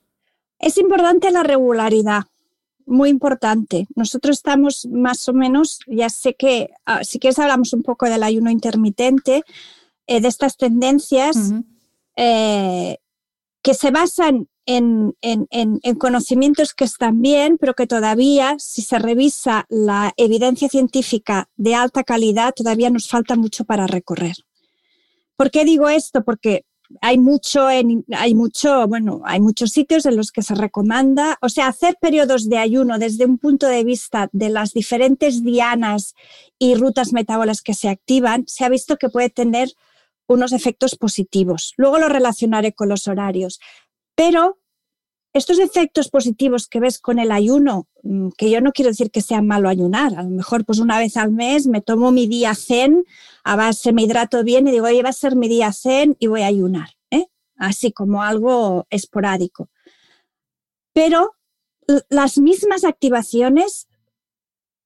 [0.58, 2.24] Es importante la regularidad,
[2.84, 3.86] muy importante.
[3.94, 8.24] Nosotros estamos más o menos, ya sé que ah, si quieres hablamos un poco del
[8.24, 9.44] ayuno intermitente,
[10.10, 11.36] eh, de estas tendencias
[12.16, 12.96] eh,
[13.62, 15.14] que se basan en,
[15.98, 22.02] conocimientos que están bien, pero que todavía, si se revisa la evidencia científica de alta
[22.02, 24.34] calidad, todavía nos falta mucho para recorrer.
[25.36, 26.24] ¿Por qué digo esto?
[26.24, 26.64] Porque
[27.00, 31.68] hay mucho, hay mucho, bueno, hay muchos sitios en los que se recomienda, o sea,
[31.68, 36.14] hacer periodos de ayuno desde un punto de vista de las diferentes dianas
[36.58, 39.72] y rutas metabólicas que se activan, se ha visto que puede tener
[40.30, 41.74] unos efectos positivos.
[41.76, 43.58] Luego lo relacionaré con los horarios.
[44.14, 44.60] Pero
[45.32, 49.22] estos efectos positivos que ves con el ayuno, mm, que yo no quiero decir que
[49.22, 52.54] sea malo ayunar, a lo mejor pues una vez al mes me tomo mi día
[52.54, 53.04] zen,
[53.42, 56.28] a base me hidrato bien y digo, oye, va a ser mi día zen y
[56.28, 57.26] voy a ayunar, ¿eh?
[57.56, 59.68] así como algo esporádico.
[60.92, 61.34] Pero
[62.08, 63.88] las mismas activaciones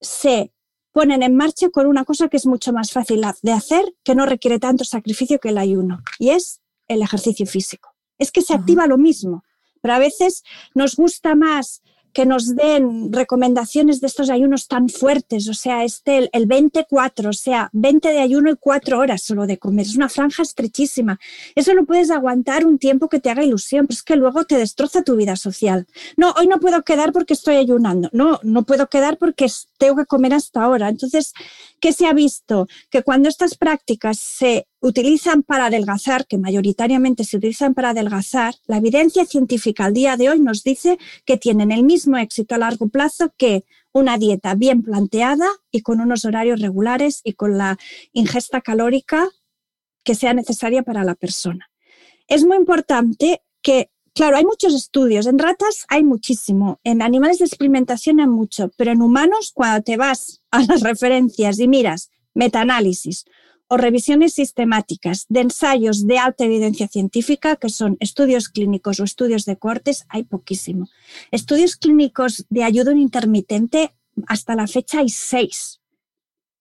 [0.00, 0.53] se
[0.94, 4.26] ponen en marcha con una cosa que es mucho más fácil de hacer, que no
[4.26, 7.96] requiere tanto sacrificio que el ayuno, y es el ejercicio físico.
[8.16, 9.42] Es que se activa lo mismo,
[9.82, 11.82] pero a veces nos gusta más
[12.14, 17.32] que nos den recomendaciones de estos ayunos tan fuertes, o sea, este, el, 24, o
[17.32, 21.18] sea, 20 de ayuno y 4 horas solo de comer, es una franja estrechísima.
[21.56, 24.56] Eso no puedes aguantar un tiempo que te haga ilusión, pero es que luego te
[24.56, 25.86] destroza tu vida social.
[26.16, 30.06] No, hoy no puedo quedar porque estoy ayunando, no, no puedo quedar porque tengo que
[30.06, 30.88] comer hasta ahora.
[30.88, 31.32] Entonces,
[31.80, 32.68] ¿qué se ha visto?
[32.90, 38.76] Que cuando estas prácticas se utilizan para adelgazar, que mayoritariamente se utilizan para adelgazar, la
[38.76, 42.88] evidencia científica al día de hoy nos dice que tienen el mismo éxito a largo
[42.88, 47.78] plazo que una dieta bien planteada y con unos horarios regulares y con la
[48.12, 49.30] ingesta calórica
[50.02, 51.70] que sea necesaria para la persona.
[52.28, 57.46] Es muy importante que, claro, hay muchos estudios, en ratas hay muchísimo, en animales de
[57.46, 63.24] experimentación hay mucho, pero en humanos, cuando te vas a las referencias y miras metaanálisis,
[63.74, 69.46] o revisiones sistemáticas de ensayos de alta evidencia científica, que son estudios clínicos o estudios
[69.46, 70.88] de cortes, hay poquísimo.
[71.32, 73.90] Estudios clínicos de ayuda intermitente,
[74.28, 75.80] hasta la fecha hay seis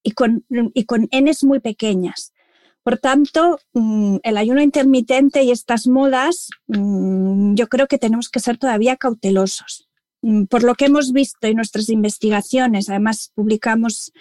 [0.02, 2.34] y con, y con Ns muy pequeñas.
[2.82, 8.40] Por tanto, mm, el ayuno intermitente y estas modas, mm, yo creo que tenemos que
[8.40, 9.88] ser todavía cautelosos.
[10.24, 14.14] Mm, por lo que hemos visto en nuestras investigaciones, además publicamos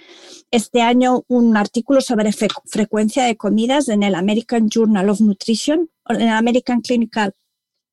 [0.51, 6.23] este año un artículo sobre frecuencia de comidas en el American Journal of Nutrition, en
[6.23, 7.35] el American Clinical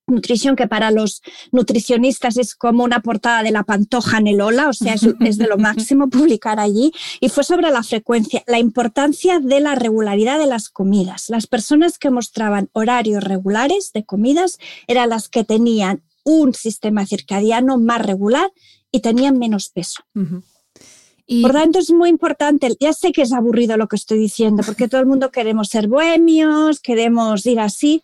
[0.07, 4.69] Nutrition, que para los nutricionistas es como una portada de la pantoja en el Ola,
[4.69, 8.57] o sea, es, es, de lo máximo publicar allí, y fue sobre la frecuencia, la
[8.57, 11.29] importancia de la regularidad de las comidas.
[11.29, 17.77] Las personas que mostraban horarios regulares de comidas eran las que tenían un sistema circadiano
[17.77, 18.51] más regular
[18.91, 20.03] y tenían menos peso.
[21.25, 21.41] y...
[21.41, 24.87] Por tanto, es muy importante, ya sé que es aburrido lo que estoy diciendo, porque
[24.87, 28.03] todo el mundo queremos ser bohemios, queremos ir así,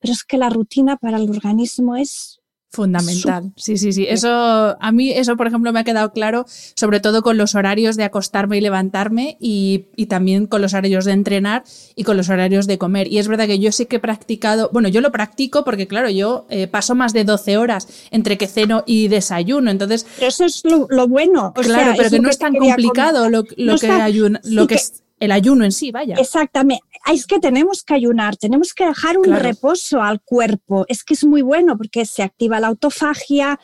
[0.00, 2.37] pero es que la rutina para el organismo es
[2.70, 4.06] Fundamental, sí, sí, sí.
[4.06, 7.96] Eso, a mí, eso, por ejemplo, me ha quedado claro, sobre todo con los horarios
[7.96, 11.64] de acostarme y levantarme y, y, también con los horarios de entrenar
[11.96, 13.10] y con los horarios de comer.
[13.10, 16.10] Y es verdad que yo sí que he practicado, bueno, yo lo practico porque, claro,
[16.10, 20.06] yo eh, paso más de 12 horas entre que ceno y desayuno, entonces...
[20.16, 21.54] Pero eso es lo, bueno.
[21.54, 25.64] claro, pero que no es tan complicado lo, lo que, lo que, es el ayuno
[25.64, 26.16] en sí, vaya.
[26.16, 26.84] Exactamente.
[27.06, 30.84] Es que tenemos que ayunar, tenemos que dejar un reposo al cuerpo.
[30.88, 33.58] Es que es muy bueno porque se activa la autofagia,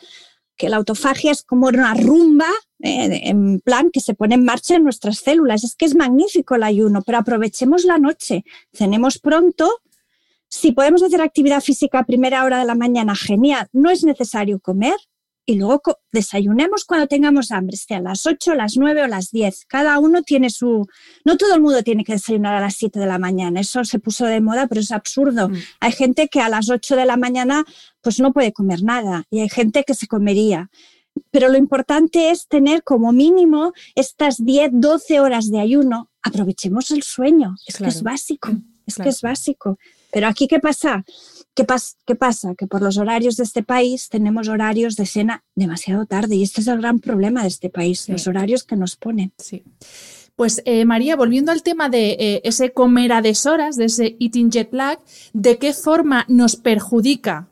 [0.57, 2.49] que la autofagia es como una rumba,
[2.81, 5.63] eh, en plan que se pone en marcha en nuestras células.
[5.63, 9.81] Es que es magnífico el ayuno, pero aprovechemos la noche, cenemos pronto.
[10.47, 13.67] Si podemos hacer actividad física a primera hora de la mañana, genial.
[13.73, 14.95] No es necesario comer,
[15.45, 19.65] y luego desayunemos cuando tengamos hambre, sea a las 8, las 9 o las 10.
[19.65, 20.87] Cada uno tiene su...
[21.23, 23.99] No todo el mundo tiene que desayunar a las 7 de la mañana, eso se
[23.99, 25.49] puso de moda, pero es absurdo.
[25.49, 25.55] Mm.
[25.81, 27.63] Hay gente que a las 8 de la mañana
[28.01, 30.69] pues no puede comer nada y hay gente que se comería.
[31.31, 36.09] Pero lo importante es tener como mínimo estas 10, 12 horas de ayuno.
[36.21, 38.49] Aprovechemos el sueño, es que es básico,
[38.85, 39.77] es que es básico.
[40.11, 41.05] Pero aquí, ¿qué pasa?
[41.55, 41.65] ¿Qué,
[42.05, 42.53] ¿Qué pasa?
[42.55, 46.61] Que por los horarios de este país tenemos horarios de cena demasiado tarde y este
[46.61, 49.31] es el gran problema de este país, los horarios que nos ponen.
[49.37, 49.63] Sí.
[50.35, 54.51] Pues eh, María, volviendo al tema de eh, ese comer a deshoras, de ese eating
[54.51, 54.99] jet lag,
[55.31, 57.47] ¿de qué forma nos perjudica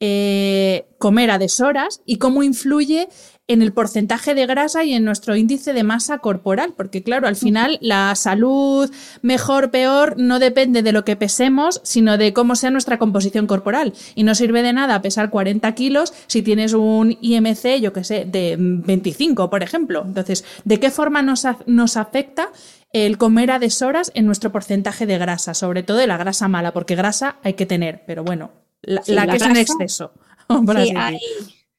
[0.00, 3.08] eh, comer a deshoras y cómo influye
[3.46, 7.36] en el porcentaje de grasa y en nuestro índice de masa corporal, porque claro, al
[7.36, 12.70] final la salud mejor, peor, no depende de lo que pesemos, sino de cómo sea
[12.70, 13.92] nuestra composición corporal.
[14.14, 18.24] Y no sirve de nada pesar 40 kilos si tienes un IMC, yo qué sé,
[18.24, 20.02] de 25, por ejemplo.
[20.06, 22.50] Entonces, ¿de qué forma nos, nos afecta
[22.94, 26.72] el comer a deshoras en nuestro porcentaje de grasa, sobre todo de la grasa mala,
[26.72, 28.52] porque grasa hay que tener, pero bueno,
[28.82, 30.12] la, que es en exceso.
[30.48, 30.94] sí,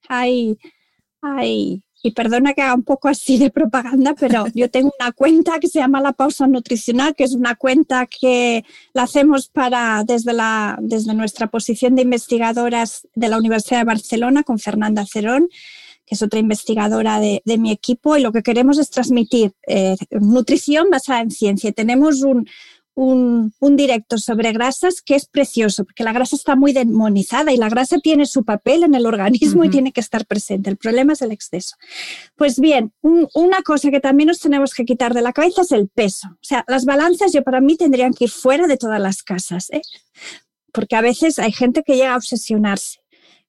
[0.10, 0.58] hay
[1.26, 5.60] Ay, y perdona que haga un poco así de propaganda, pero yo tengo una cuenta
[5.60, 10.34] que se llama La Pausa Nutricional, que es una cuenta que la hacemos para, desde,
[10.34, 15.50] la, desde nuestra posición de investigadoras de la Universidad de Barcelona con Fernanda Cerón,
[16.06, 20.92] que es otra investigadora de, mi equipo, y lo que queremos es transmitir eh, nutrición
[20.92, 21.72] basada en ciencia.
[21.72, 22.48] Tenemos un,
[22.96, 27.70] un, directo sobre grasas que es precioso, porque la grasa está muy demonizada y la
[27.70, 30.70] grasa tiene su papel en el organismo y tiene que estar presente.
[30.70, 31.76] El problema es el exceso.
[32.36, 35.90] Pues bien, una cosa que también nos tenemos que quitar de la cabeza es el
[35.90, 36.30] peso.
[36.32, 39.70] O sea, las balanzas yo para mí tendrían que ir fuera de todas las casas,
[39.72, 39.82] ¿eh?
[40.72, 43.00] porque a veces hay gente que llega a obsesionarse.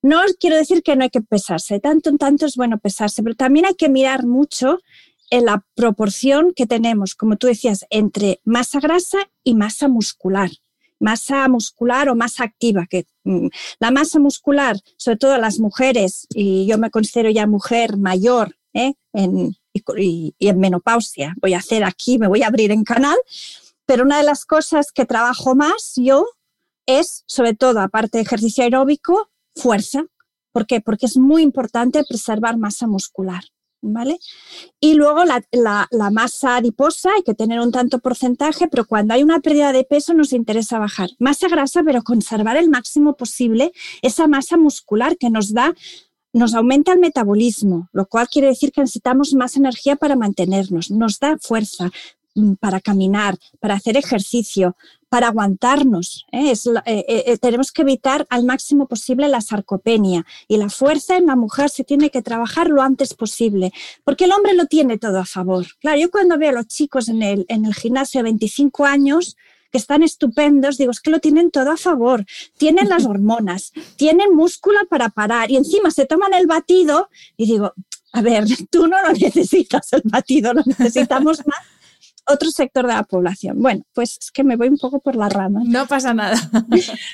[0.02, 3.34] No quiero decir que no hay que pesarse, tanto en tanto es bueno pesarse, pero
[3.34, 4.78] también hay que mirar mucho
[5.30, 10.50] en la proporción que tenemos, como tú decías, entre masa grasa y masa muscular.
[10.98, 16.66] Masa muscular o masa activa, que mm, la masa muscular, sobre todo las mujeres, y
[16.66, 18.94] yo me considero ya mujer mayor ¿eh?
[19.12, 19.54] en,
[19.96, 23.16] y, en menopausia, voy a hacer aquí, me voy a abrir en canal,
[23.84, 26.26] pero una de las cosas que trabajo más yo
[26.86, 30.06] es, sobre todo, aparte de ejercicio aeróbico, fuerza.
[30.50, 30.80] ¿Por qué?
[30.80, 33.44] Porque es muy importante preservar masa muscular.
[33.80, 34.18] ¿Vale?
[34.80, 39.40] Y luego la, masa adiposa hay que tener un tanto porcentaje, pero cuando hay una
[39.40, 44.56] pérdida de peso nos interesa bajar masa grasa, pero conservar el máximo posible esa masa
[44.56, 45.74] muscular que nos da
[46.32, 51.18] nos aumenta el metabolismo, lo cual quiere decir que necesitamos más energía para mantenernos, nos
[51.18, 51.90] da fuerza,
[52.36, 54.76] Mm, para caminar, para hacer ejercicio,
[55.08, 56.26] para aguantarnos.
[56.32, 56.52] ¿eh?
[56.52, 61.36] Eh, eh, tenemos que evitar al máximo posible la sarcopenia y la fuerza en la
[61.36, 63.72] mujer se tiene que trabajar lo antes posible,
[64.04, 65.66] porque el hombre lo tiene todo a favor.
[65.80, 69.36] Claro, yo cuando veo a los chicos en el, en el gimnasio de 25 años,
[69.70, 72.24] que están estupendos, digo, es que lo tienen todo a favor,
[72.56, 77.74] tienen las hormonas, tienen músculo para parar y encima se toman el batido y digo,
[78.12, 81.58] a ver, tú no lo necesitas el batido, lo necesitamos más
[82.26, 83.60] otro sector de la población.
[83.60, 85.62] Bueno, pues es que me voy un poco por la rama.
[85.64, 86.36] No pasa nada.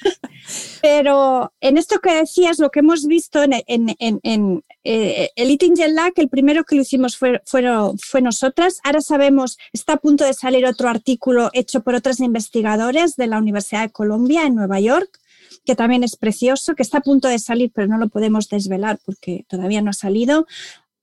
[0.83, 5.93] Pero en esto que decías, lo que hemos visto en, en, eh, el Eating Jet
[5.93, 8.81] Lag, el primero que lo hicimos fue, fue nosotras.
[8.85, 13.39] Ahora sabemos, está a punto de salir otro artículo hecho por otras investigadores de la
[13.39, 15.23] Universidad de Columbia en Nueva York
[15.65, 18.99] que también es precioso, que está a punto de salir, pero no lo podemos desvelar
[19.05, 20.47] porque todavía no ha salido,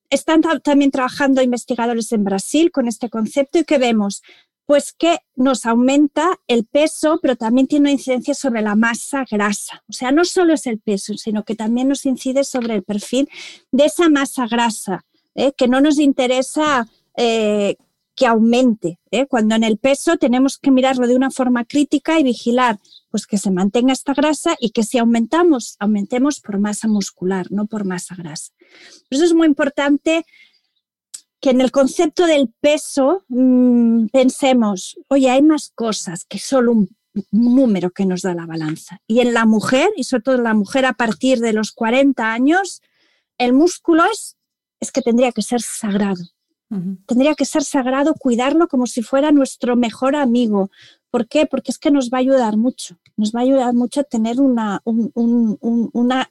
[0.09, 4.21] están también trabajando investigadores en Brasil con este concepto y que vemos
[4.69, 9.83] pues que nos aumenta el peso, pero también tiene una incidencia sobre la masa grasa.
[9.89, 13.27] O sea, no solo es el peso, sino que también nos incide sobre el perfil
[13.71, 15.53] de esa masa grasa, ¿eh?
[15.57, 17.77] que no nos interesa eh,
[18.19, 18.99] que aumente.
[19.11, 19.27] ¿eh?
[19.27, 22.77] Cuando en el peso tenemos que mirarlo de una forma crítica y vigilar
[23.09, 27.65] pues que se mantenga esta grasa y que si aumentamos, aumentemos por masa muscular, no
[27.65, 28.51] por masa grasa.
[29.09, 30.25] Por eso es muy importante
[31.39, 36.89] que en el concepto del peso mm, pensemos, oye, hay más cosas que solo un,
[37.31, 39.01] número que nos da la balanza.
[39.07, 42.31] Y en la mujer, y sobre todo en la mujer a partir de los 40
[42.31, 42.81] años,
[43.37, 44.37] el músculo es,
[44.79, 46.23] es que tendría que ser sagrado.
[47.07, 50.69] Tendría que ser sagrado cuidarlo como si fuera nuestro mejor amigo.
[51.09, 51.47] ¿Por qué?
[51.47, 52.99] Porque es que nos va a ayudar mucho.
[53.17, 56.29] Nos va a ayudar mucho a tener una, una,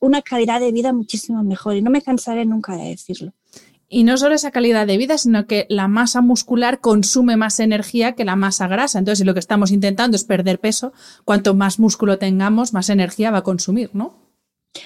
[0.00, 1.76] una calidad de vida muchísimo mejor.
[1.76, 3.34] Y no me cansaré nunca de decirlo.
[3.88, 8.14] Y no solo esa calidad de vida, sino que la masa muscular consume más energía
[8.14, 8.98] que la masa grasa.
[8.98, 10.92] Entonces, si lo que estamos intentando es perder peso,
[11.24, 14.16] cuanto más músculo tengamos, más energía va a consumir, ¿no?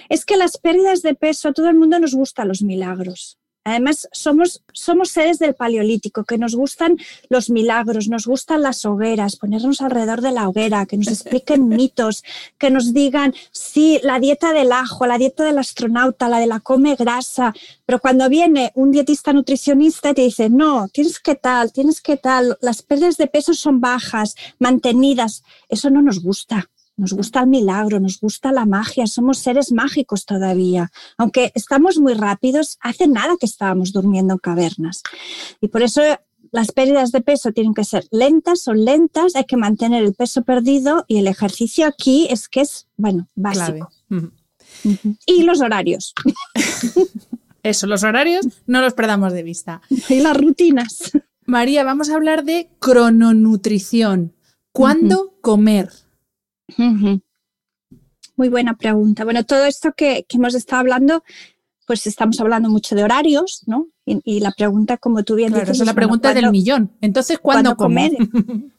[0.09, 3.38] Es que las pérdidas de peso, a todo el mundo nos gustan los milagros.
[3.69, 6.97] Además, somos, somos seres del paleolítico, que nos gustan
[7.29, 12.25] los milagros, nos gustan las hogueras, ponernos alrededor de la hoguera, que nos expliquen mitos,
[12.59, 16.61] que nos digan, sí, la dieta del ajo, la dieta del astronauta, la de la
[16.61, 17.55] come grasa.
[17.87, 22.17] Pero cuando viene un dietista nutricionista y te dice, no, tienes que tal, tienes que
[22.17, 26.69] tal, las pérdidas de peso son bajas, mantenidas, eso no nos gusta.
[26.99, 30.91] Nos gusta el milagro, nos gusta la magia, somos seres mágicos todavía.
[31.17, 35.03] Aunque estamos muy rápidos, hace nada que estábamos durmiendo en cavernas.
[35.61, 36.03] Y por eso
[36.51, 40.43] las pérdidas de peso tienen que ser lentas, son lentas, hay que mantener el peso
[40.43, 43.91] perdido y el ejercicio aquí es que es, bueno, básico.
[45.25, 46.15] Y los horarios.
[47.63, 49.83] Eso, los horarios no los perdamos de vista.
[50.09, 51.13] Y las rutinas.
[51.47, 54.35] María, vamos a hablar de crononutrición.
[54.73, 55.91] ¿Cuándo comer?
[56.77, 59.25] Muy buena pregunta.
[59.25, 61.25] Bueno, todo esto que, hemos estado hablando,
[61.87, 63.89] pues estamos hablando mucho de horarios, ¿no?
[64.05, 65.81] Y, la pregunta, como tú bien dices...
[65.81, 66.93] es la pregunta del millón.
[67.01, 68.13] Entonces, ¿cuándo, comer?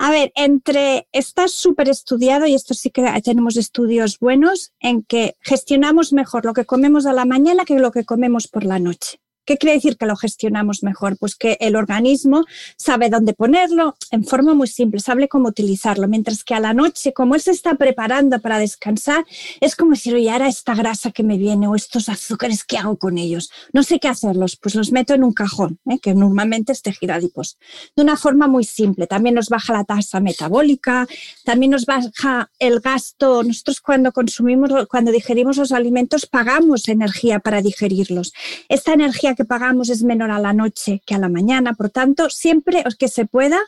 [0.00, 5.36] A ver, entre está súper estudiado y esto sí que tenemos estudios buenos en que
[5.40, 9.20] gestionamos mejor lo que comemos a la mañana que lo que comemos por la noche.
[9.48, 11.16] ¿Qué quiere decir que lo gestionamos mejor?
[11.16, 12.44] Pues que el organismo
[12.76, 17.14] sabe dónde ponerlo en forma muy simple, sabe cómo utilizarlo, mientras que a la noche,
[17.14, 19.24] como él se está preparando para descansar,
[19.62, 22.98] es como decir, oye, ahora esta grasa que me viene o estos azúcares, ¿qué hago
[22.98, 23.50] con ellos?
[23.72, 25.98] No sé qué hacerlos, pues los meto en un cajón, ¿eh?
[25.98, 27.56] que normalmente es tejido adipos,
[27.96, 29.06] de una forma muy simple.
[29.06, 31.08] También nos baja la tasa metabólica,
[31.44, 33.42] también nos baja el gasto.
[33.42, 38.34] Nosotros cuando consumimos, cuando digerimos los alimentos, pagamos energía para digerirlos.
[38.68, 41.72] Esta energía que pagamos es menor a la noche que a la mañana.
[41.74, 43.60] Por tanto, siempre que se pueda,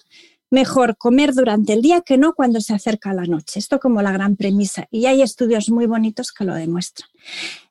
[0.50, 3.60] mejor comer durante el día que no cuando se acerca la noche.
[3.60, 4.88] Esto como la gran premisa.
[4.90, 7.08] Y hay estudios muy bonitos que lo demuestran.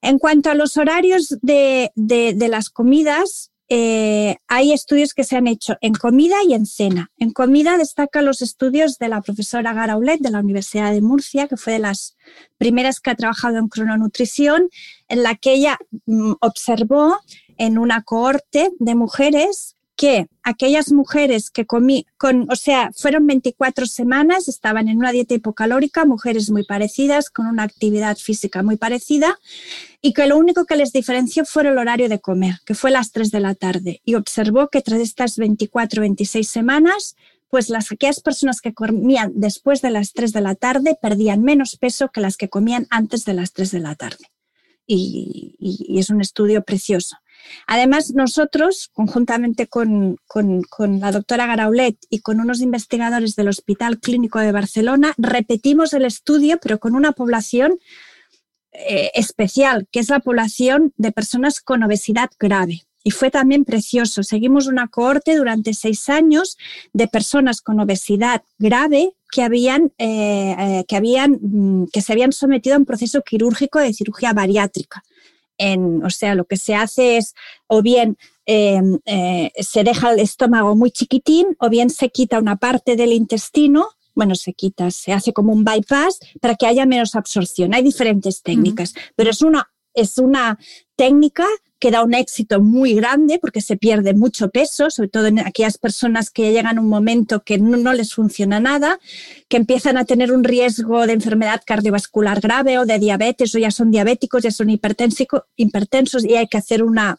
[0.01, 5.45] En cuanto a los horarios de, de las comidas, eh, hay estudios que se han
[5.45, 7.11] hecho en comida y en cena.
[7.17, 11.55] En comida destacan los estudios de la profesora Garaulet de la Universidad de Murcia, que
[11.55, 12.17] fue de las
[12.57, 14.69] primeras que ha trabajado en crononutrición,
[15.07, 15.77] en la que ella
[16.07, 17.19] mm, observó
[17.60, 23.86] en una cohorte de mujeres que aquellas mujeres que comí, con, o sea, fueron 24
[23.86, 29.38] semanas, estaban en una dieta hipocalórica, mujeres muy parecidas, con una actividad física muy parecida,
[30.01, 33.12] y que lo único que les diferenció fue el horario de comer, que fue las
[33.12, 34.01] 3 de la tarde.
[34.05, 37.18] Y observó que tras estas 24, 26 semanas,
[37.49, 41.76] pues las aquellas personas que comían después de las 3 de la tarde perdían menos
[41.76, 44.26] peso que las que comían antes de las 3 de la tarde.
[44.88, 47.18] y es un estudio precioso.
[47.67, 50.17] Además, nosotros, conjuntamente con,
[50.99, 56.59] la doctora Garaulet y con unos investigadores del Hospital Clínico de Barcelona, repetimos el estudio,
[56.61, 57.79] pero con una población
[58.71, 62.83] eh, especial, que es la población de personas con obesidad grave.
[63.03, 64.23] Y fue también precioso.
[64.23, 66.57] Seguimos una cohorte durante seis años
[66.91, 72.33] de personas con obesidad grave que habían, eh, eh, que, habían, mm, que se habían
[72.33, 75.03] sometido a un proceso quirúrgico de cirugía bariátrica
[76.03, 77.34] o sea, lo que se hace es
[77.68, 82.55] o bien em, eh, se deja el estómago muy chiquitín o bien se quita una
[82.55, 87.16] parte del intestino bueno, se quita, se hace como un bypass para que haya menos
[87.16, 87.74] absorción.
[87.74, 90.59] Hay diferentes técnicas, pero es una, es una
[90.95, 91.45] técnica
[91.79, 95.77] que da un éxito muy grande porque se pierde mucho peso, sobre todo en aquellas
[95.77, 98.99] personas que llegan a un momento que no, les funciona nada,
[99.47, 103.71] que empiezan a tener un riesgo de enfermedad cardiovascular grave o de diabetes o ya
[103.71, 107.17] son diabéticos, ya son hipertensos y hay que hacer una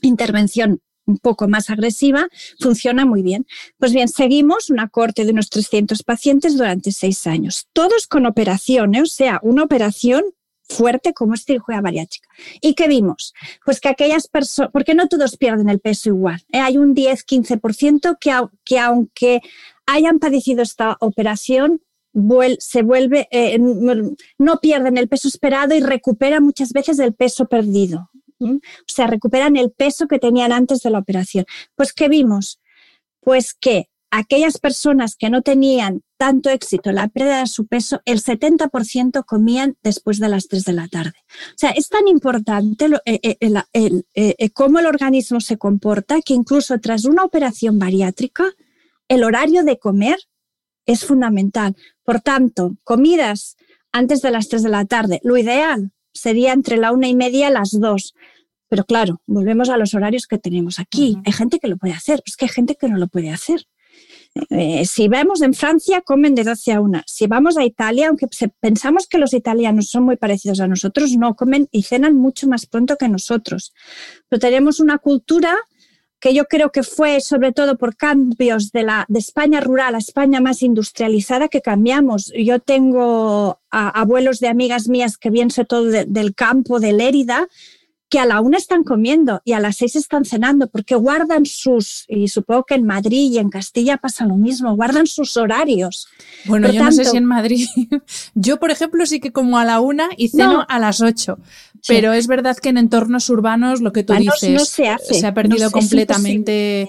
[0.00, 2.28] intervención un poco más agresiva,
[2.60, 3.46] funciona muy bien.
[3.78, 8.94] Pues bien, seguimos una corte de unos 300 pacientes durante seis años, todos con operación,
[8.94, 9.02] ¿eh?
[9.02, 10.22] o sea, una operación
[10.68, 12.28] fuerte como es cirugía bariátrica.
[12.60, 13.34] ¿Y qué vimos?
[13.64, 16.60] Pues que aquellas personas, porque no todos pierden el peso igual, ¿eh?
[16.60, 18.32] hay un 10-15% que,
[18.64, 19.40] que aunque
[19.86, 21.82] hayan padecido esta operación,
[22.58, 23.58] se vuelve, eh,
[24.38, 28.10] no pierden el peso esperado y recuperan muchas veces el peso perdido.
[28.38, 31.44] O sea, recuperan el peso que tenían antes de la operación.
[31.76, 32.60] Pues, ¿qué vimos?
[33.20, 38.02] Pues que aquellas personas que no tenían tanto éxito en la pérdida de su peso,
[38.04, 41.14] el 70% comían después de las 3 de la tarde.
[41.48, 46.78] O sea, es tan importante eh, eh, eh, cómo el organismo se comporta que incluso
[46.78, 48.44] tras una operación bariátrica,
[49.08, 50.18] el horario de comer
[50.84, 51.74] es fundamental.
[52.04, 53.56] Por tanto, comidas
[53.92, 57.48] antes de las 3 de la tarde, lo ideal sería entre la una y media
[57.48, 58.14] y las 2.
[58.68, 61.16] Pero claro, volvemos a los horarios que tenemos aquí.
[61.24, 63.66] Hay gente que lo puede hacer, pues que hay gente que no lo puede hacer.
[64.50, 67.02] Eh, si vemos en Francia, comen de 12 a 1.
[67.06, 68.26] Si vamos a Italia, aunque
[68.60, 72.66] pensamos que los italianos son muy parecidos a nosotros, no comen y cenan mucho más
[72.66, 73.74] pronto que nosotros.
[74.28, 75.56] Pero tenemos una cultura
[76.22, 79.98] que yo creo que fue sobre todo por cambios de, la, de España rural a
[79.98, 82.32] España más industrializada que cambiamos.
[82.36, 87.48] Yo tengo abuelos de amigas mías que vienen sobre todo del campo de Lérida,
[88.12, 92.04] que a la una están comiendo y a las seis están cenando, porque guardan sus,
[92.08, 96.08] y supongo que en Madrid y en Castilla pasa lo mismo, guardan sus horarios.
[96.44, 97.66] Bueno, yo no sé si en Madrid.
[98.34, 101.38] yo, por ejemplo, sí que como a la una y ceno a las ocho.
[101.88, 105.34] Pero es verdad que en entornos urbanos lo que tú dices se, hace, se, ha
[105.34, 106.88] perdido completamente.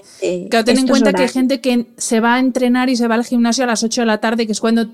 [0.50, 3.16] Claro, ten en cuenta que hay gente que se va a entrenar y se va
[3.16, 4.86] al gimnasio a las 8 de la tarde, que es cuando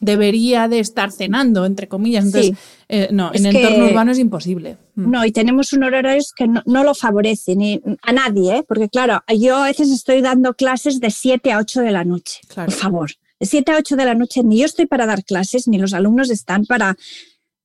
[0.00, 2.24] debería de estar cenando, entre comillas.
[2.26, 2.56] Entonces,
[2.88, 4.76] eh, no, en entorno urbano es imposible.
[4.94, 5.10] Mm.
[5.10, 8.64] No, y tenemos un horario que no, lo favorece ni a nadie, ¿eh?
[8.66, 12.40] porque claro, yo a veces estoy dando clases de 7 a 8 de la noche.
[12.54, 15.68] Por favor, de 7 a 8 de la noche ni yo estoy para dar clases,
[15.68, 16.96] ni los alumnos están para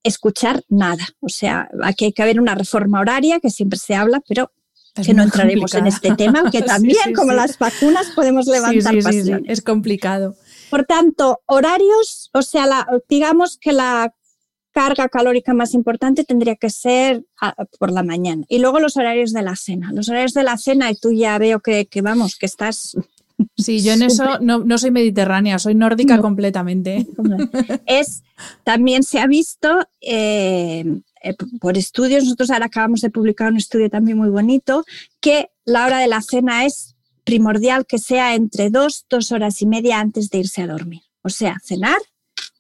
[0.04, 1.06] escuchar nada.
[1.20, 4.52] O sea, aquí hay que haber una reforma horaria que siempre se habla, pero
[5.02, 9.50] que no entraremos en este tema, que también, como las vacunas, podemos levantar pasiones.
[9.50, 10.36] es complicado.
[10.70, 14.14] Por tanto, horarios, o sea, digamos que la
[14.72, 18.44] carga calórica más importante tendría que ser ah, por la mañana.
[18.50, 19.92] Y luego los horarios de la cena.
[19.94, 22.98] Los horarios de la cena, y tú ya veo que, que vamos, que estás
[23.56, 27.08] Sí, yo en eso no, soy mediterránea, soy nórdica completamente.
[27.86, 28.24] Es,
[28.64, 30.86] también se ha visto eh,
[31.24, 34.84] eh, por estudios, nosotros ahora acabamos de publicar un estudio también muy bonito,
[35.20, 39.66] que la hora de la cena es primordial que sea entre dos, dos horas y
[39.66, 41.02] media antes de irse a dormir.
[41.22, 41.98] O sea, cenar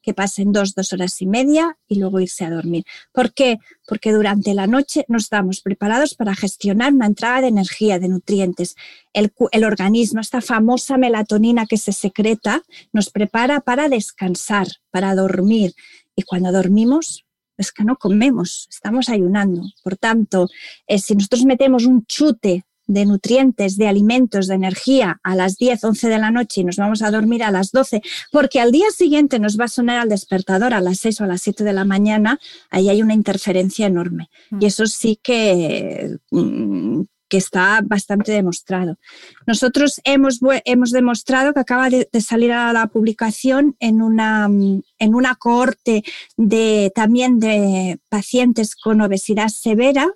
[0.03, 2.83] que pasen dos, dos horas y media y luego irse a dormir.
[3.11, 3.57] ¿Por qué?
[3.87, 8.75] Porque durante la noche nos estamos preparados para gestionar una entrada de energía, de nutrientes.
[9.13, 9.31] El,
[9.63, 15.73] organismo, esta famosa melatonina que se secreta, nos prepara para descansar, para dormir.
[16.15, 17.25] Y cuando dormimos,
[17.57, 19.61] es que no comemos, estamos ayunando.
[19.83, 20.49] Por tanto,
[20.85, 25.83] eh, si nosotros metemos un chute de nutrientes, de alimentos, de energía a las 10,
[25.83, 28.89] 11 de la noche y nos vamos a dormir a las 12, porque al día
[28.91, 31.73] siguiente nos va a sonar al despertador a las 6 o a las 7 de
[31.73, 34.29] la mañana, ahí hay una interferencia enorme.
[34.49, 34.61] Mm.
[34.61, 37.01] Y eso sí que, mm,
[37.33, 38.99] que está bastante demostrado.
[39.47, 45.33] Nosotros hemos, hemos demostrado que acaba de, salir a la publicación en una, en una
[45.33, 46.03] cohorte
[46.37, 50.13] de, también de pacientes con obesidad severa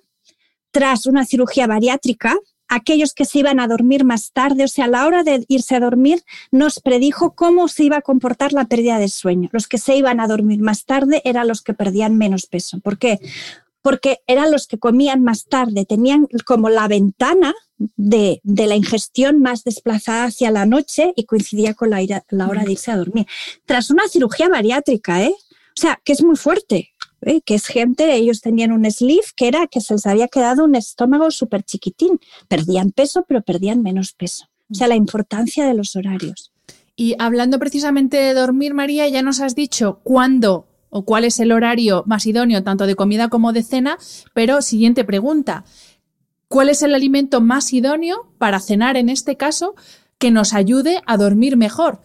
[0.70, 2.36] tras una cirugía bariátrica
[2.68, 5.74] aquellos que se iban a dormir más tarde, o sea, a la hora de irse
[5.74, 9.48] a dormir, nos predijo cómo se iba a comportar la pérdida de sueño.
[9.52, 12.78] Los que se iban a dormir más tarde eran los que perdían menos peso.
[12.80, 13.18] ¿Por qué?
[13.82, 17.54] Porque eran los que comían más tarde, tenían como la ventana
[17.96, 22.72] de, la ingestión más desplazada hacia la noche y coincidía con la, la hora de
[22.72, 23.26] irse a dormir.
[23.64, 25.34] Tras una cirugía bariátrica, ¿eh?
[25.76, 26.90] O sea, que es muy fuerte.
[27.22, 27.40] ¿Eh?
[27.42, 30.74] que es gente, ellos tenían un sleeve que era que se les había quedado un
[30.74, 32.20] estómago súper chiquitín.
[32.48, 34.46] Perdían peso, pero perdían menos peso.
[34.70, 36.52] O sea, la importancia de los horarios.
[36.94, 41.52] Y hablando precisamente de dormir, María, ya nos has dicho cuándo o cuál es el
[41.52, 43.98] horario más idóneo, tanto de comida como de cena,
[44.34, 45.64] pero siguiente pregunta.
[46.48, 49.74] ¿Cuál es el alimento más idóneo para cenar en este caso
[50.18, 52.00] que nos ayude a dormir mejor?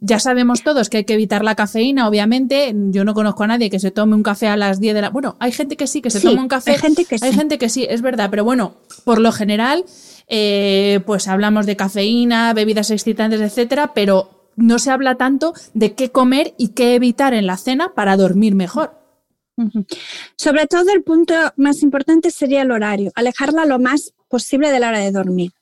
[0.00, 2.74] Ya sabemos todos que hay que evitar la cafeína, obviamente.
[2.90, 5.10] Yo no conozco a nadie que se tome un café a las 10 de la...
[5.10, 6.72] Bueno, hay gente que sí, que se toma un café.
[6.72, 7.24] Hay gente que sí.
[7.24, 8.28] Hay gente que sí, es verdad.
[8.30, 8.74] Pero bueno,
[9.04, 9.84] por lo general,
[10.28, 16.10] eh, pues hablamos de cafeína, bebidas excitantes, etcétera, pero no se habla tanto de qué
[16.10, 19.00] comer y qué evitar en la cena para dormir mejor.
[20.36, 24.88] Sobre todo el punto más importante sería el horario, alejarla lo más posible de la
[24.88, 25.52] hora de dormir.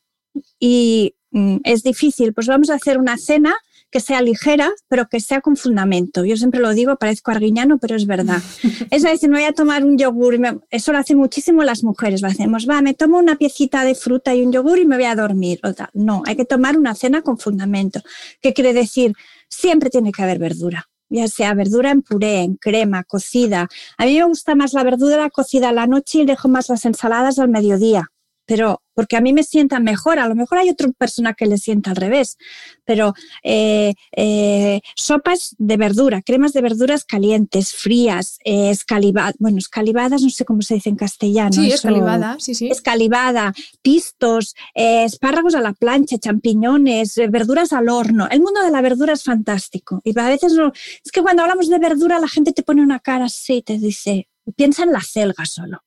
[0.59, 3.55] Y mm, es difícil, pues vamos a hacer una cena
[3.93, 6.25] que sea ligera, pero que sea con fundamento.
[6.25, 8.43] Yo siempre lo digo, parezco arguiñano, pero es verdad.
[8.91, 10.39] De decir, me voy a tomar un yogur,
[10.71, 14.35] eso lo hacen muchísimo las mujeres, lo hacemos, va, me tomo una piecita de fruta
[14.35, 15.61] y un yogur y me voy a dormir.
[15.93, 18.01] No, hay que tomar una cena con fundamento.
[18.41, 19.13] ¿Qué quiere decir?
[19.49, 23.69] Siempre tiene que haber verdura ya sea verdura en puré, en crema, cocida.
[23.99, 26.87] A mí me gusta más la verdura cocida a la noche y dejo más las
[26.87, 28.12] ensaladas al mediodía
[28.53, 31.57] pero porque a mí me sienta mejor, a lo mejor hay otra persona que le
[31.57, 32.37] sienta al revés,
[32.85, 40.21] pero eh, eh, sopas de verdura, cremas de verduras calientes, frías, eh, escalivadas, bueno, escalivadas,
[40.21, 41.55] no sé cómo se dice en castellano.
[41.55, 42.69] Sí, escalivada, sí, sí.
[42.69, 48.29] Escalivada, pistos, espárragos a la plancha, champiñones, verduras al horno.
[48.31, 50.73] El mundo de la verdura es fantástico y a veces no,
[51.03, 54.29] es que cuando hablamos de verdura la gente te pone una cara así, te dice,
[54.55, 55.83] piensa en la celga solo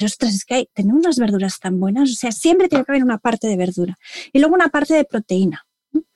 [0.00, 2.92] pero ostras, es que hay, tenemos unas verduras tan buenas, o sea, siempre tiene que
[2.92, 3.98] haber una parte de verdura
[4.32, 5.66] y luego una parte de proteína,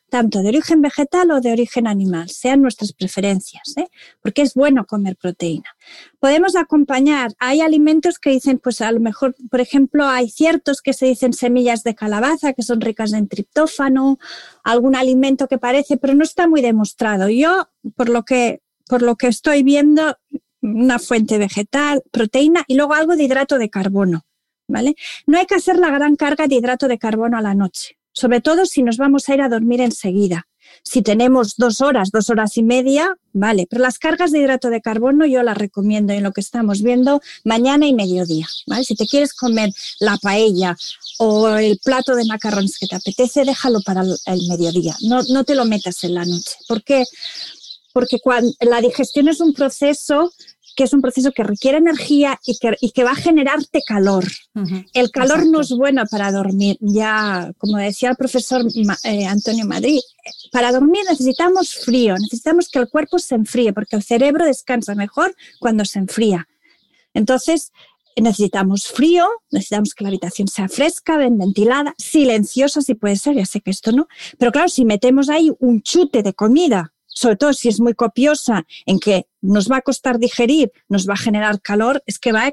[0.09, 3.89] tanto de origen vegetal o de origen animal, sean nuestras preferencias, ¿eh?
[4.23, 5.77] porque es bueno comer proteína.
[6.19, 10.95] Podemos acompañar, hay alimentos que dicen, pues a lo mejor, por ejemplo, hay ciertos que
[10.95, 14.19] se dicen semillas de calabaza que son ricas en triptófano,
[14.63, 17.29] algún alimento que parece, pero no está muy demostrado.
[17.29, 20.17] Yo, por lo que, por lo que estoy viendo,
[20.65, 24.25] una fuente vegetal, proteína y luego algo de hidrato de carbono.
[24.69, 24.97] ¿vale?
[25.27, 28.41] No hay que hacer la gran carga de hidrato de carbono a la noche, sobre
[28.41, 30.47] todo si nos vamos a ir a dormir enseguida.
[30.83, 34.81] Si tenemos dos horas, dos horas y media, vale, pero las cargas de hidrato de
[34.81, 38.83] carbono yo las recomiendo en lo que estamos viendo mañana y mediodía, ¿vale?
[38.85, 40.75] Si te quieres comer la paella
[41.19, 45.55] o el plato de macarrones que te apetece, déjalo para el mediodía, no, no te
[45.55, 46.57] lo metas en la noche.
[46.67, 47.05] ¿Por qué?
[47.93, 50.33] Porque cuando, la digestión es un proceso
[50.75, 54.25] que es un proceso que requiere energía y que, y que va a generarte calor.
[54.93, 56.77] El calor no es bueno para dormir.
[56.81, 58.65] Ya, como decía el profesor
[59.05, 60.01] eh, Antonio Madrid,
[60.53, 65.35] para dormir necesitamos frío, necesitamos que el cuerpo se enfríe, porque el cerebro descansa mejor
[65.61, 66.49] cuando se enfría.
[67.13, 67.73] Entonces,
[68.17, 73.47] necesitamos frío, necesitamos que la habitación sea fresca, bien ventilada, silenciosa si puede ser, ya
[73.47, 74.09] sé que esto no,
[74.39, 78.67] pero claro, si metemos ahí un chute de comida sobre todo si es muy copiosa,
[78.87, 82.53] en que nos va a costar digerir, nos va a generar calor, es que va,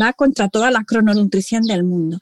[0.00, 2.18] va contra toda la crononutrición del mundo.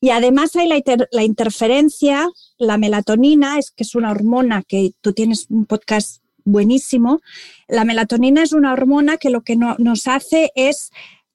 [0.00, 5.46] Y además hay la, interferencia, la melatonina, es que es una hormona que tú tienes
[5.48, 7.22] un podcast buenísimo.
[7.68, 10.90] La melatonina es una hormona que lo que nos hace es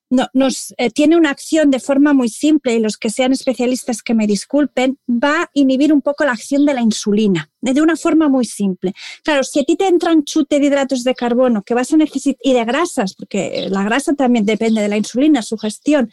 [0.09, 4.01] no, nos eh, tiene una acción de forma muy simple y los que sean especialistas
[4.01, 7.95] que me disculpen, va a inhibir un poco la acción de la insulina, de una
[7.95, 8.93] forma muy simple.
[9.23, 12.39] Claro, si a ti te entran chute de hidratos de carbono que vas a necesitar
[12.43, 16.11] y de grasas, porque la grasa también depende de la insulina, su gestión,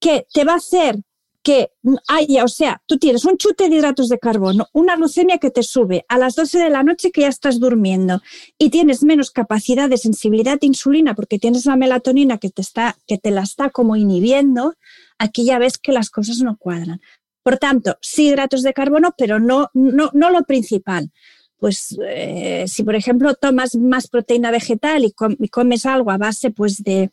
[0.00, 1.00] que te va a hacer
[1.48, 1.70] que
[2.08, 5.62] haya, o sea, tú tienes un chute de hidratos de carbono, una glucemia que te
[5.62, 8.20] sube a las 12 de la noche que ya estás durmiendo
[8.58, 12.98] y tienes menos capacidad de sensibilidad de insulina porque tienes la melatonina que te, está,
[13.06, 14.74] que te la está como inhibiendo,
[15.16, 17.00] aquí ya ves que las cosas no cuadran.
[17.42, 21.10] Por tanto, sí hidratos de carbono, pero no, no, no lo principal.
[21.56, 26.50] Pues eh, si, por ejemplo, tomas más proteína vegetal y, y comes algo a base
[26.50, 27.10] pues, de,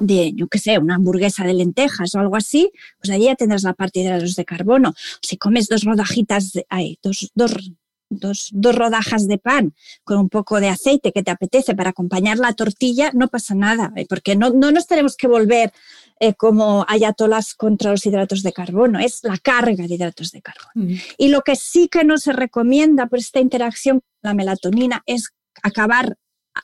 [0.00, 2.70] de, yo qué sé, una hamburguesa de lentejas o algo así,
[3.00, 4.94] pues ahí ya tendrás la parte de hidratos de carbono.
[5.22, 6.66] Si comes dos rodajitas, de,
[7.02, 7.72] dos, dos,
[8.10, 9.74] dos, dos, rodajas de pan
[10.04, 13.92] con un poco de aceite que te apetece para acompañar la tortilla, no pasa nada,
[13.96, 14.06] ¿eh?
[14.08, 15.72] porque no, no nos tenemos que volver
[16.20, 20.98] eh, como ayatolas contra los hidratos de carbono, es la carga de hidratos de carbono.
[21.18, 25.30] Y lo que sí que no se recomienda por esta interacción con la melatonina es
[25.62, 26.16] acabar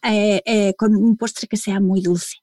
[0.03, 2.42] eh, con un postre que sea muy dulce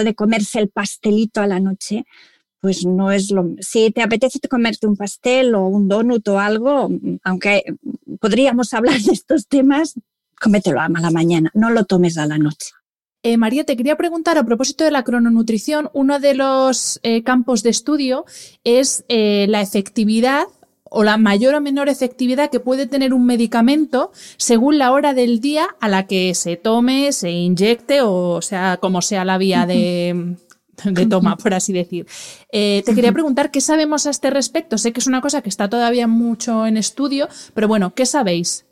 [0.00, 2.04] de comerse el pastelito a la noche,
[2.60, 3.56] pues no es lo...
[3.60, 6.90] Si te apetece comerte un pastel o un donut o algo,
[7.24, 7.64] aunque
[8.20, 9.94] podríamos hablar de estos temas,
[10.40, 12.70] cómetelo a la mañana, no lo tomes a la noche.
[13.24, 17.62] Eh, María, te quería preguntar a propósito de la crononutrición, uno de los eh, campos
[17.62, 18.24] de estudio
[18.64, 20.46] es eh, la efectividad
[20.92, 25.40] o la mayor o menor efectividad que puede tener un medicamento según la hora del
[25.40, 30.36] día a la que se tome, se inyecte o sea, como sea la vía de,
[31.10, 32.06] toma, por así decir.
[32.50, 34.78] Eh, te quería preguntar qué sabemos a este respecto.
[34.78, 38.66] Sé que es una cosa que está todavía mucho en estudio, pero bueno, ¿qué sabéis?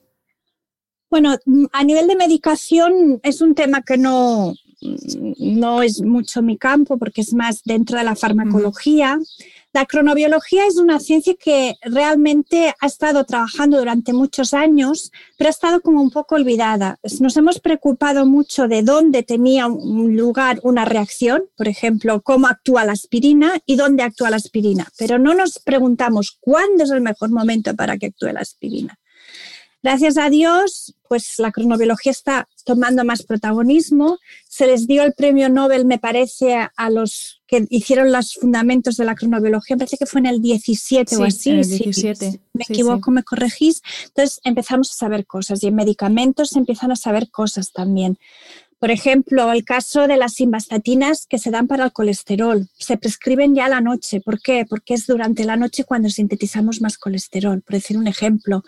[1.10, 1.36] Bueno,
[1.72, 4.54] a nivel de medicación es un tema que no,
[5.38, 9.18] no es mucho mi campo porque es más dentro de la farmacología.
[9.72, 15.52] La cronobiología es una ciencia que realmente ha estado trabajando durante muchos años, pero ha
[15.52, 16.98] estado como un poco olvidada.
[17.20, 22.84] Nos hemos preocupado mucho de dónde tenía un lugar una reacción, por ejemplo, cómo actúa
[22.84, 27.30] la aspirina y dónde actúa la aspirina, pero no nos preguntamos cuándo es el mejor
[27.30, 28.98] momento para que actúe la aspirina.
[29.82, 34.18] Gracias a Dios, pues la cronobiología está tomando más protagonismo.
[34.46, 39.06] Se les dio el premio Nobel, me parece, a los que hicieron los fundamentos de
[39.06, 41.50] la cronobiología, me parece que fue en el 17 o así.
[41.50, 42.30] el 17.
[42.30, 43.82] Si me equivoco, me corregís.
[44.08, 48.18] Entonces empezamos a saber cosas y en medicamentos se empiezan a saber cosas también.
[48.80, 52.66] Por ejemplo, el caso de las simvastatinas que se dan para el colesterol.
[52.78, 54.22] Se prescriben ya a la noche.
[54.22, 54.64] ¿Por qué?
[54.66, 58.64] Porque es durante la noche cuando sintetizamos más colesterol, por decir un ejemplo.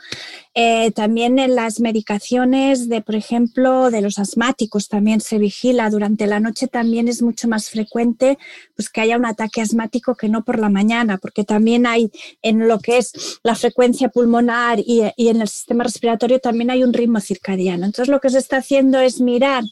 [0.54, 5.88] Eh, también en las medicaciones de, por ejemplo, de los asmáticos también se vigila.
[5.88, 8.36] Durante la noche también es mucho más frecuente
[8.76, 12.10] pues, que haya un ataque asmático que no por la mañana, porque también hay
[12.42, 16.84] en lo que es la frecuencia pulmonar y, y en el sistema respiratorio también hay
[16.84, 17.86] un ritmo circadiano.
[17.86, 19.64] Entonces lo que se está haciendo es mirar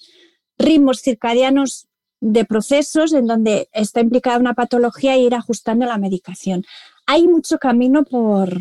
[0.61, 1.89] ritmos circadianos
[2.21, 6.65] de procesos en donde está implicada una patología e ir ajustando la medicación.
[7.07, 8.59] Hay mucho camino por,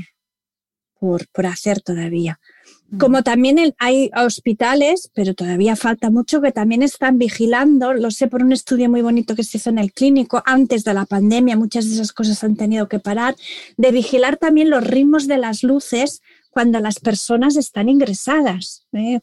[0.98, 2.40] por, hacer todavía.
[2.90, 2.98] Mm.
[2.98, 8.44] Como también hay hospitales, pero todavía falta mucho, que también están vigilando, lo sé por
[8.44, 11.86] un estudio muy bonito que se hizo en el clínico antes de la pandemia, muchas
[11.86, 13.36] de esas cosas han tenido que parar,
[13.78, 18.86] de vigilar también los ritmos de las luces cuando las personas están ingresadas.
[18.94, 19.20] ¿eh?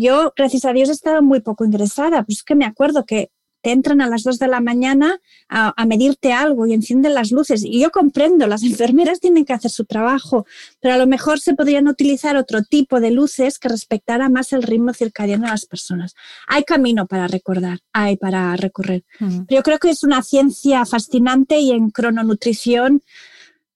[0.00, 3.30] Yo, gracias a Dios, he estado muy poco ingresada, pues es que me acuerdo que
[3.60, 5.20] te entran a las 2 de la mañana
[5.50, 7.62] a, medirte algo y encienden las luces.
[7.62, 10.46] Y yo comprendo, las enfermeras tienen que hacer su trabajo,
[10.80, 14.62] pero a lo mejor se podrían utilizar otro tipo de luces que respectara más el
[14.62, 16.14] ritmo circadiano de las personas.
[16.46, 19.04] Hay camino para recordar, hay para recorrer.
[19.50, 23.02] yo creo que es una ciencia fascinante y en crononutrición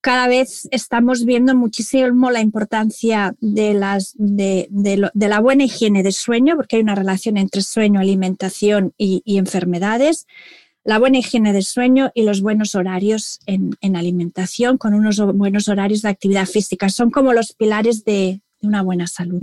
[0.05, 6.83] cada vez estamos viendo muchísimo la importancia de, la buena higiene del sueño, porque hay
[6.83, 10.27] una relación entre sueño, alimentación y, enfermedades,
[10.85, 16.03] la buena higiene del sueño y los buenos horarios en, alimentación, con unos buenos horarios
[16.03, 16.91] de actividad física.
[16.91, 19.43] Son como los pilares de, una buena salud.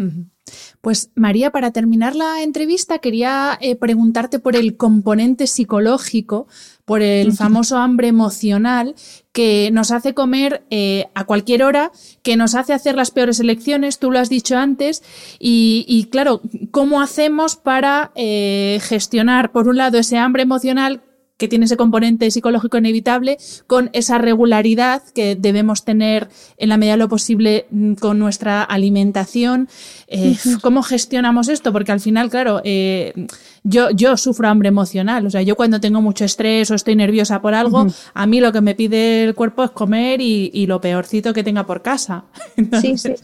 [0.81, 6.47] Pues María, para terminar la entrevista quería eh, preguntarte por el componente psicológico,
[6.85, 8.95] por el famoso hambre emocional
[9.31, 11.91] que nos hace comer eh, a cualquier hora,
[12.21, 15.03] que nos hace hacer las peores elecciones, tú lo has dicho antes,
[15.39, 16.41] y, claro,
[16.71, 21.01] ¿cómo hacemos para eh, gestionar, por un lado, ese hambre emocional
[21.41, 26.93] que tiene ese componente psicológico inevitable, con esa regularidad que debemos tener en la medida
[26.93, 29.67] de lo posible mm, con nuestra alimentación.
[30.05, 31.73] Eh, ¿Cómo gestionamos esto?
[31.73, 33.25] Porque al final, claro, eh,
[33.63, 35.25] yo, yo sufro hambre emocional.
[35.25, 38.51] O sea, yo cuando tengo mucho estrés o estoy nerviosa por algo, a mí lo
[38.51, 42.25] que me pide el cuerpo es comer y, lo peorcito que tenga por casa.
[42.81, 43.15] Sí, sí.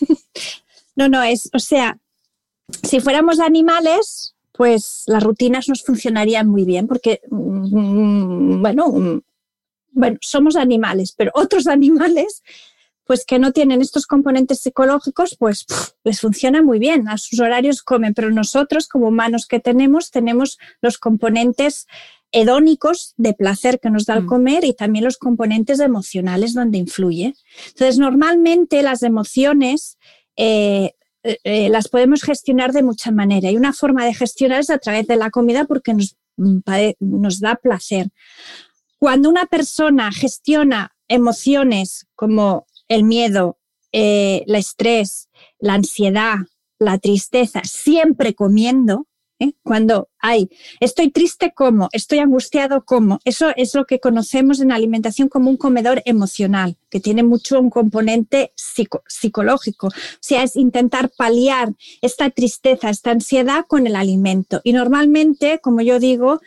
[0.96, 1.98] no, no, es, o sea,
[2.82, 9.20] si fuéramos animales, pues las rutinas nos funcionarían muy bien porque, mm, bueno, mm,
[9.92, 12.42] bueno, somos animales, pero otros animales,
[13.04, 15.66] pues que no tienen estos componentes psicológicos, pues
[16.04, 20.58] les funciona muy bien, a sus horarios comen, pero nosotros como humanos que tenemos, tenemos
[20.80, 21.86] los componentes
[22.32, 24.26] hedónicos de placer que nos da el mm.
[24.26, 27.34] comer y también los componentes emocionales donde influye.
[27.68, 29.98] Entonces, normalmente las emociones
[30.36, 30.92] eh,
[31.26, 33.50] eh, eh, las podemos gestionar de mucha manera.
[33.50, 36.60] Y una forma de gestionar es a través de la comida porque nos, mm,
[37.00, 38.08] nos da placer.
[38.98, 43.58] Cuando una persona gestiona emociones como el miedo,
[43.92, 46.36] eh, el estrés, la ansiedad,
[46.78, 49.06] la tristeza, siempre comiendo,
[49.38, 49.52] ¿eh?
[49.62, 50.48] Cuando hay,
[50.80, 55.56] estoy triste como, estoy angustiado como, eso es lo que conocemos en alimentación como un
[55.56, 59.88] comedor emocional, que tiene mucho un componente psicológico.
[59.88, 61.72] O sea, es intentar paliar
[62.02, 64.60] esta tristeza, esta ansiedad con el alimento.
[64.64, 66.40] Y normalmente, como yo digo,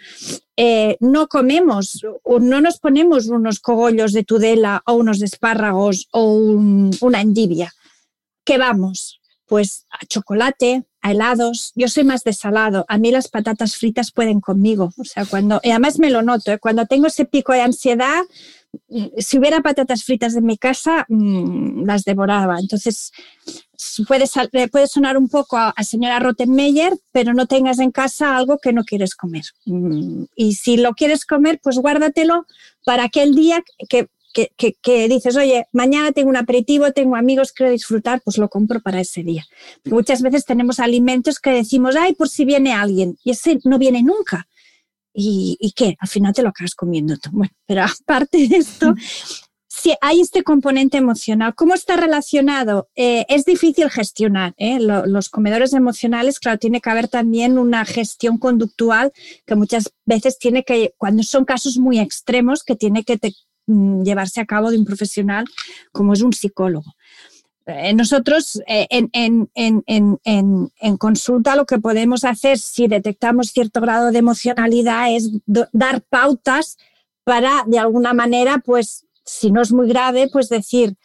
[0.57, 2.01] eh, no comemos
[2.39, 7.73] no nos ponemos unos cogollos de tudela o unos espárragos o una endivia.
[8.43, 9.21] ¿Qué vamos?
[9.45, 11.71] Pues a chocolate, a helados.
[11.75, 12.85] Yo soy más de salado.
[12.87, 14.91] A mí las patatas fritas pueden conmigo.
[14.97, 16.59] O sea, cuando, y además me lo noto, ¿eh?
[16.59, 18.21] cuando tengo ese pico de ansiedad,
[18.89, 22.59] mm, si hubiera patatas fritas en mi casa, mm, las devoraba.
[22.59, 23.11] Entonces,
[24.07, 24.25] puede,
[24.69, 28.83] puede sonar un poco a, señora Rottenmeier, pero no tengas en casa algo que no
[28.83, 29.43] quieres comer.
[29.65, 32.45] Mm, y si lo quieres comer, pues guárdatelo
[32.85, 38.21] para aquel día que que, dices, oye, mañana tengo un aperitivo, tengo amigos, quiero disfrutar,
[38.23, 39.45] pues lo compro para ese día.
[39.86, 44.03] Muchas veces tenemos alimentos que decimos, ay, por si viene alguien, y ese no viene
[44.03, 44.47] nunca.
[45.13, 45.97] ¿Y, qué?
[45.99, 47.30] Al final te lo acabas comiendo tú.
[47.34, 48.93] Bueno, pero aparte de esto,
[49.67, 52.89] si hay este componente emocional, ¿cómo está relacionado?
[52.95, 54.53] Eh, es difícil gestionar.
[54.57, 54.80] ¿eh?
[54.80, 59.11] los comedores emocionales, claro, tiene que haber también una gestión conductual
[59.45, 63.48] que muchas veces tiene que, cuando son casos muy extremos, que tiene que Mm,
[64.03, 65.45] llevarse a cabo de un profesional
[65.91, 66.95] como es un psicólogo.
[67.65, 75.15] Eh, nosotros eh, en, consulta lo que podemos hacer si detectamos cierto grado de emocionalidad
[75.15, 76.78] es dar pautas
[77.24, 80.95] para de alguna manera, pues si no es muy grave, pues decir,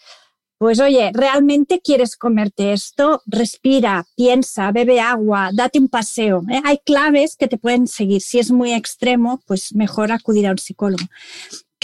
[0.57, 3.23] pues oye, ¿realmente quieres comerte esto?
[3.27, 6.43] Respira, piensa, bebe agua, date un paseo.
[6.51, 6.63] ¿eh?
[6.65, 8.23] Hay claves que te pueden seguir.
[8.23, 11.05] Si es muy extremo, pues mejor acudir a un psicólogo.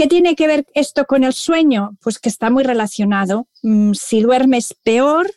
[0.01, 1.99] ¿Qué tiene que ver esto con el sueño?
[2.01, 3.49] Pues que está muy relacionado.
[3.63, 5.31] Mm, si duermes peor,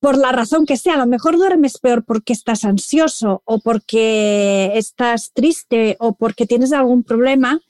[0.00, 4.72] por la razón que sea, a lo mejor duermes peor porque estás ansioso o porque
[4.76, 7.60] estás triste o porque tienes algún problema,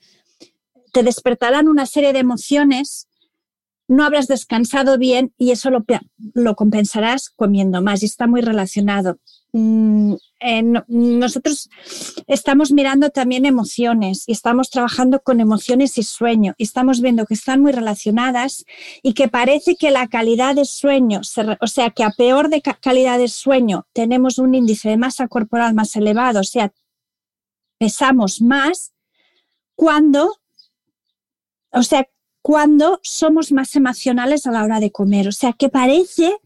[0.93, 3.09] te despertarán una serie de emociones,
[3.89, 5.83] no habrás descansado bien y eso lo,
[6.33, 9.17] lo compensarás comiendo más y está muy relacionado.
[9.51, 10.13] Mm,
[10.87, 11.69] nosotros
[12.27, 17.33] estamos mirando también emociones y estamos trabajando con emociones y sueño y estamos viendo que
[17.33, 18.65] están muy relacionadas
[19.01, 21.21] y que parece que la calidad de sueño,
[21.61, 25.73] o sea, que a peor de calidad de sueño tenemos un índice de masa corporal
[25.73, 26.71] más elevado, o sea,
[27.79, 28.93] pesamos más
[29.73, 30.37] cuando,
[31.71, 32.07] o sea,
[32.43, 36.37] cuando somos más emocionales a la hora de comer, o sea, que parece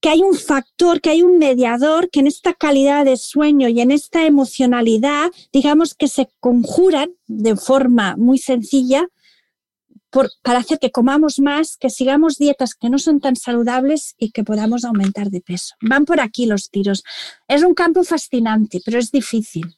[0.00, 3.80] que hay un factor, que hay un mediador, que en esta calidad de sueño y
[3.80, 9.08] en esta emocionalidad, digamos que se conjuran de forma muy sencilla
[10.42, 14.44] para hacer que comamos más, que sigamos dietas que no son tan saludables y que
[14.44, 15.74] podamos aumentar de peso.
[15.80, 17.02] Van por aquí los tiros.
[17.48, 19.76] Es un campo fascinante, pero es difícil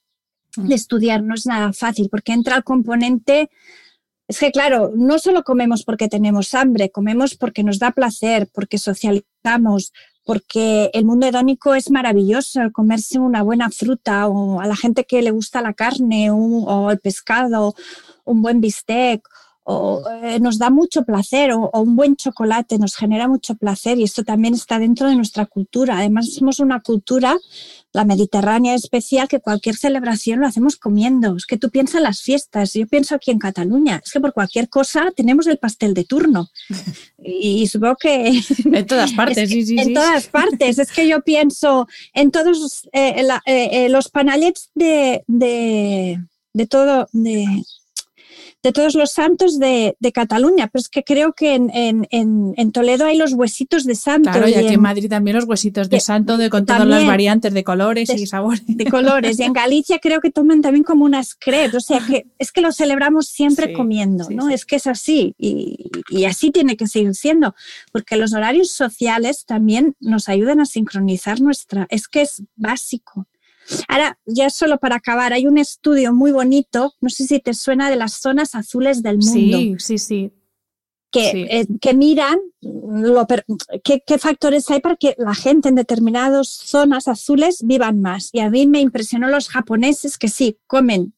[0.56, 3.50] de estudiar, no es nada fácil, porque entra el componente
[4.28, 8.76] es que, claro, no solo comemos porque tenemos hambre, comemos porque nos da placer, porque
[8.76, 15.04] socializamos, porque el mundo hedónico es maravilloso, comerse una buena fruta o a la gente
[15.04, 17.74] que le gusta la carne o el pescado,
[18.24, 19.26] un buen bistec
[19.70, 24.04] o eh, nos da mucho placer o, un buen chocolate nos genera mucho placer y
[24.04, 25.98] esto también está dentro de nuestra cultura.
[25.98, 27.36] Además somos una cultura,
[27.92, 31.36] la mediterránea especial, que cualquier celebración lo hacemos comiendo.
[31.36, 34.32] Es que tú piensas en las fiestas, yo pienso aquí en Cataluña, es que por
[34.32, 36.48] cualquier cosa tenemos el pastel de turno.
[37.20, 38.40] Y, supongo que...
[38.64, 39.76] En todas partes, sí, sí.
[39.78, 40.78] En todas partes.
[40.78, 47.44] Es que yo pienso en todos eh, eh, los panallets de, de, de todo, de,
[48.62, 53.32] de todos los santos de, Cataluña, pero es que creo que en, Toledo hay los
[53.34, 54.30] huesitos de santo.
[54.30, 57.52] Claro, y aquí en, Madrid también los huesitos de, santo de, con todas las variantes
[57.52, 58.62] de colores y sabores.
[58.66, 59.38] De colores.
[59.38, 62.60] Y en Galicia creo que toman también como unas crepes, o sea que es que
[62.60, 64.48] lo celebramos siempre comiendo, ¿no?
[64.48, 67.54] Es que es así y, y así tiene que seguir siendo,
[67.92, 73.26] porque los horarios sociales también nos ayudan a sincronizar nuestra, es que es básico.
[73.88, 77.90] Ahora, ya solo para acabar, hay un estudio muy bonito, no sé si te suena
[77.90, 79.58] de las zonas azules del mundo.
[79.58, 80.32] Sí, sí, sí.
[81.10, 83.26] Que, eh, que miran lo,
[83.82, 88.28] qué, qué, factores hay para que la gente en determinadas zonas azules vivan más.
[88.32, 91.14] Y a mí me impresionó los japoneses que sí, comen,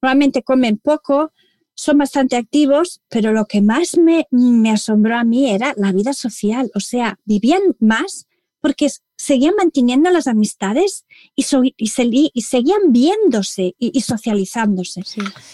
[0.00, 1.32] normalmente comen poco,
[1.74, 6.12] son bastante activos, pero lo que más me, me asombró a mí era la vida
[6.12, 6.70] social.
[6.74, 8.28] O sea, vivían más
[8.64, 8.88] porque
[9.18, 11.04] seguían manteniendo las amistades
[11.36, 11.44] y,
[11.76, 15.02] y, seguían viéndose y, socializándose.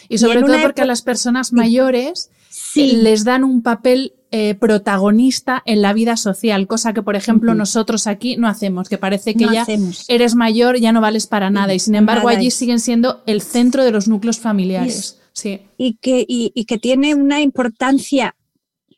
[0.09, 2.31] Y sobre todo porque a las personas mayores
[2.77, 8.07] les dan un papel eh, protagonista en la vida social, cosa que, por ejemplo, nosotros
[8.07, 9.67] aquí no hacemos, que parece que ya
[10.07, 13.83] eres mayor, ya no vales para nada, y sin embargo allí siguen siendo el centro
[13.83, 15.19] de los núcleos familiares.
[15.33, 15.63] Sí.
[15.77, 18.37] Y, que, y que tiene una importancia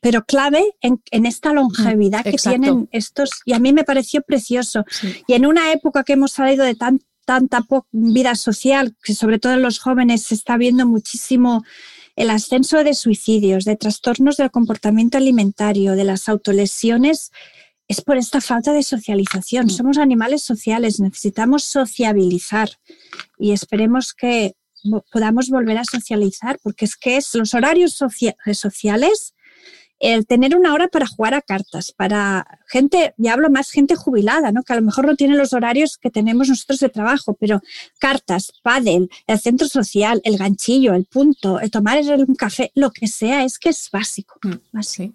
[0.03, 3.29] pero clave en, esta longevidad que tienen estos.
[3.45, 4.83] Y a mí me pareció precioso.
[5.27, 9.53] Y en una época que hemos salido de tan, tanta vida social, que sobre todo
[9.53, 11.63] en los jóvenes se está viendo muchísimo
[12.17, 17.31] el ascenso de suicidios, de trastornos del comportamiento alimentario, de las autolesiones,
[17.87, 19.67] es por esta falta de socialización.
[19.67, 19.69] Mm.
[19.69, 22.69] Somos animales sociales, necesitamos sociabilizar
[23.39, 24.57] y esperemos que
[25.13, 27.97] podamos volver a socializar, porque es que es los horarios
[28.51, 29.33] sociales
[29.99, 34.51] el tener una hora para jugar a cartas, para gente, ya hablo más gente jubilada,
[34.51, 34.63] ¿no?
[34.63, 37.61] que a lo mejor no tiene los horarios que tenemos nosotros de trabajo, pero
[37.99, 43.07] cartas, pádel, el centro social, el ganchillo, el punto, el tomar un café, lo que
[43.07, 44.39] sea, es que es básico.
[44.43, 45.13] Mm, así.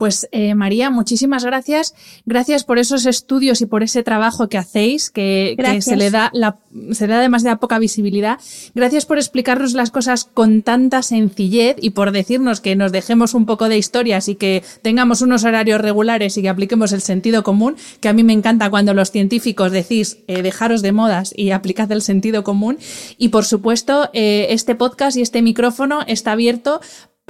[0.00, 1.94] Pues eh, María, muchísimas gracias.
[2.24, 6.56] Gracias por esos estudios y por ese trabajo que hacéis, que, se le da la,
[6.92, 8.38] se le da demasiada poca visibilidad.
[8.74, 13.44] Gracias por explicarnos las cosas con tanta sencillez y por decirnos que nos dejemos un
[13.44, 17.76] poco de historias y que tengamos unos horarios regulares y que apliquemos el sentido común,
[18.00, 21.92] que a mí me encanta cuando los científicos decís eh, dejaros de modas y aplicad
[21.92, 22.78] el sentido común.
[23.18, 26.80] Y por supuesto, eh, este podcast y este micrófono está abierto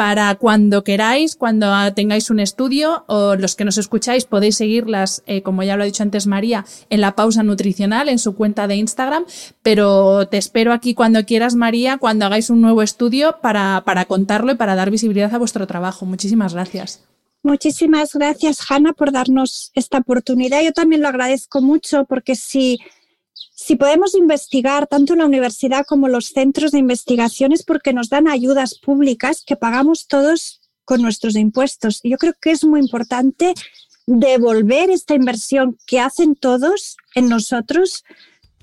[0.00, 5.42] para cuando queráis, cuando tengáis un estudio o los que nos escucháis podéis seguirlas, eh,
[5.42, 8.76] como ya lo ha dicho antes María, en la pausa nutricional, en su cuenta de
[8.76, 9.26] Instagram,
[9.62, 14.52] pero te espero aquí cuando quieras María, cuando hagáis un nuevo estudio para, para contarlo
[14.52, 16.06] y para dar visibilidad a vuestro trabajo.
[16.06, 17.02] Muchísimas gracias.
[17.42, 20.62] Muchísimas gracias, Hanna, por darnos esta oportunidad.
[20.62, 22.78] Yo también lo agradezco mucho porque si
[23.70, 28.26] si podemos investigar tanto la universidad como los centros de investigación es porque nos dan
[28.26, 32.00] ayudas públicas que pagamos todos con nuestros impuestos.
[32.02, 33.54] Yo creo que es muy importante
[34.08, 38.02] devolver esta inversión que hacen todos en nosotros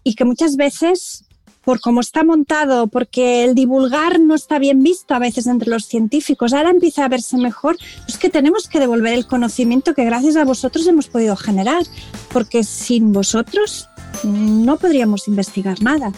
[0.03, 1.23] y que muchas veces,
[1.67, 5.83] por cómo está montado, porque el divulgar no está bien visto a veces entre los
[5.83, 7.75] científicos, ahora empieza a verse mejor,
[8.07, 11.83] es que tenemos que devolver el conocimiento que gracias a vosotros hemos podido generar,
[12.31, 13.89] porque sin vosotros
[14.23, 16.13] no podríamos investigar nada.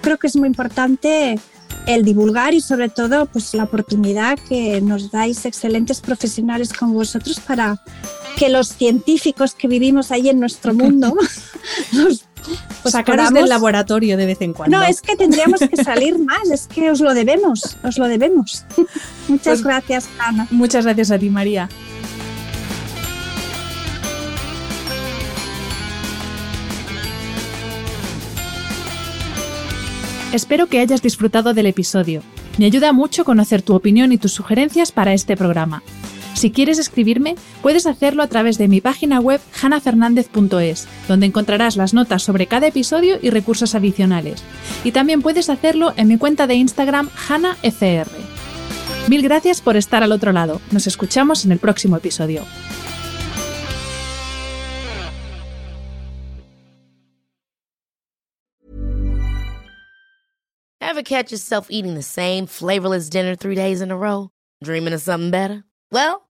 [0.00, 1.38] Creo que es muy importante
[1.86, 7.38] el divulgar y sobre todo pues la oportunidad que nos dais excelentes profesionales como vosotros
[7.38, 7.80] para
[8.36, 11.14] que los científicos que vivimos ahí en nuestro mundo
[11.92, 12.24] nos
[12.82, 12.94] pues
[13.32, 14.78] del laboratorio de vez en cuando.
[14.78, 18.64] No, es que tendríamos que salir más, es que os lo debemos, os lo debemos.
[19.28, 20.46] Muchas pues gracias, Ana.
[20.50, 21.68] Muchas gracias a ti, María.
[30.32, 32.22] Espero que hayas disfrutado del episodio.
[32.56, 35.82] Me ayuda mucho conocer tu opinión y tus sugerencias para este programa.
[36.40, 41.92] Si quieres escribirme, puedes hacerlo a través de mi página web hanafernandez.es, donde encontrarás las
[41.92, 44.42] notas sobre cada episodio y recursos adicionales.
[44.82, 48.08] Y también puedes hacerlo en mi cuenta de Instagram hanafr.
[49.06, 50.62] Mil gracias por estar al otro lado.
[50.70, 52.42] Nos escuchamos en el próximo episodio.
[60.80, 64.30] Ever catch yourself eating the same flavorless dinner three days in a row?
[64.64, 65.64] Dreaming of something better?
[65.92, 66.29] Well,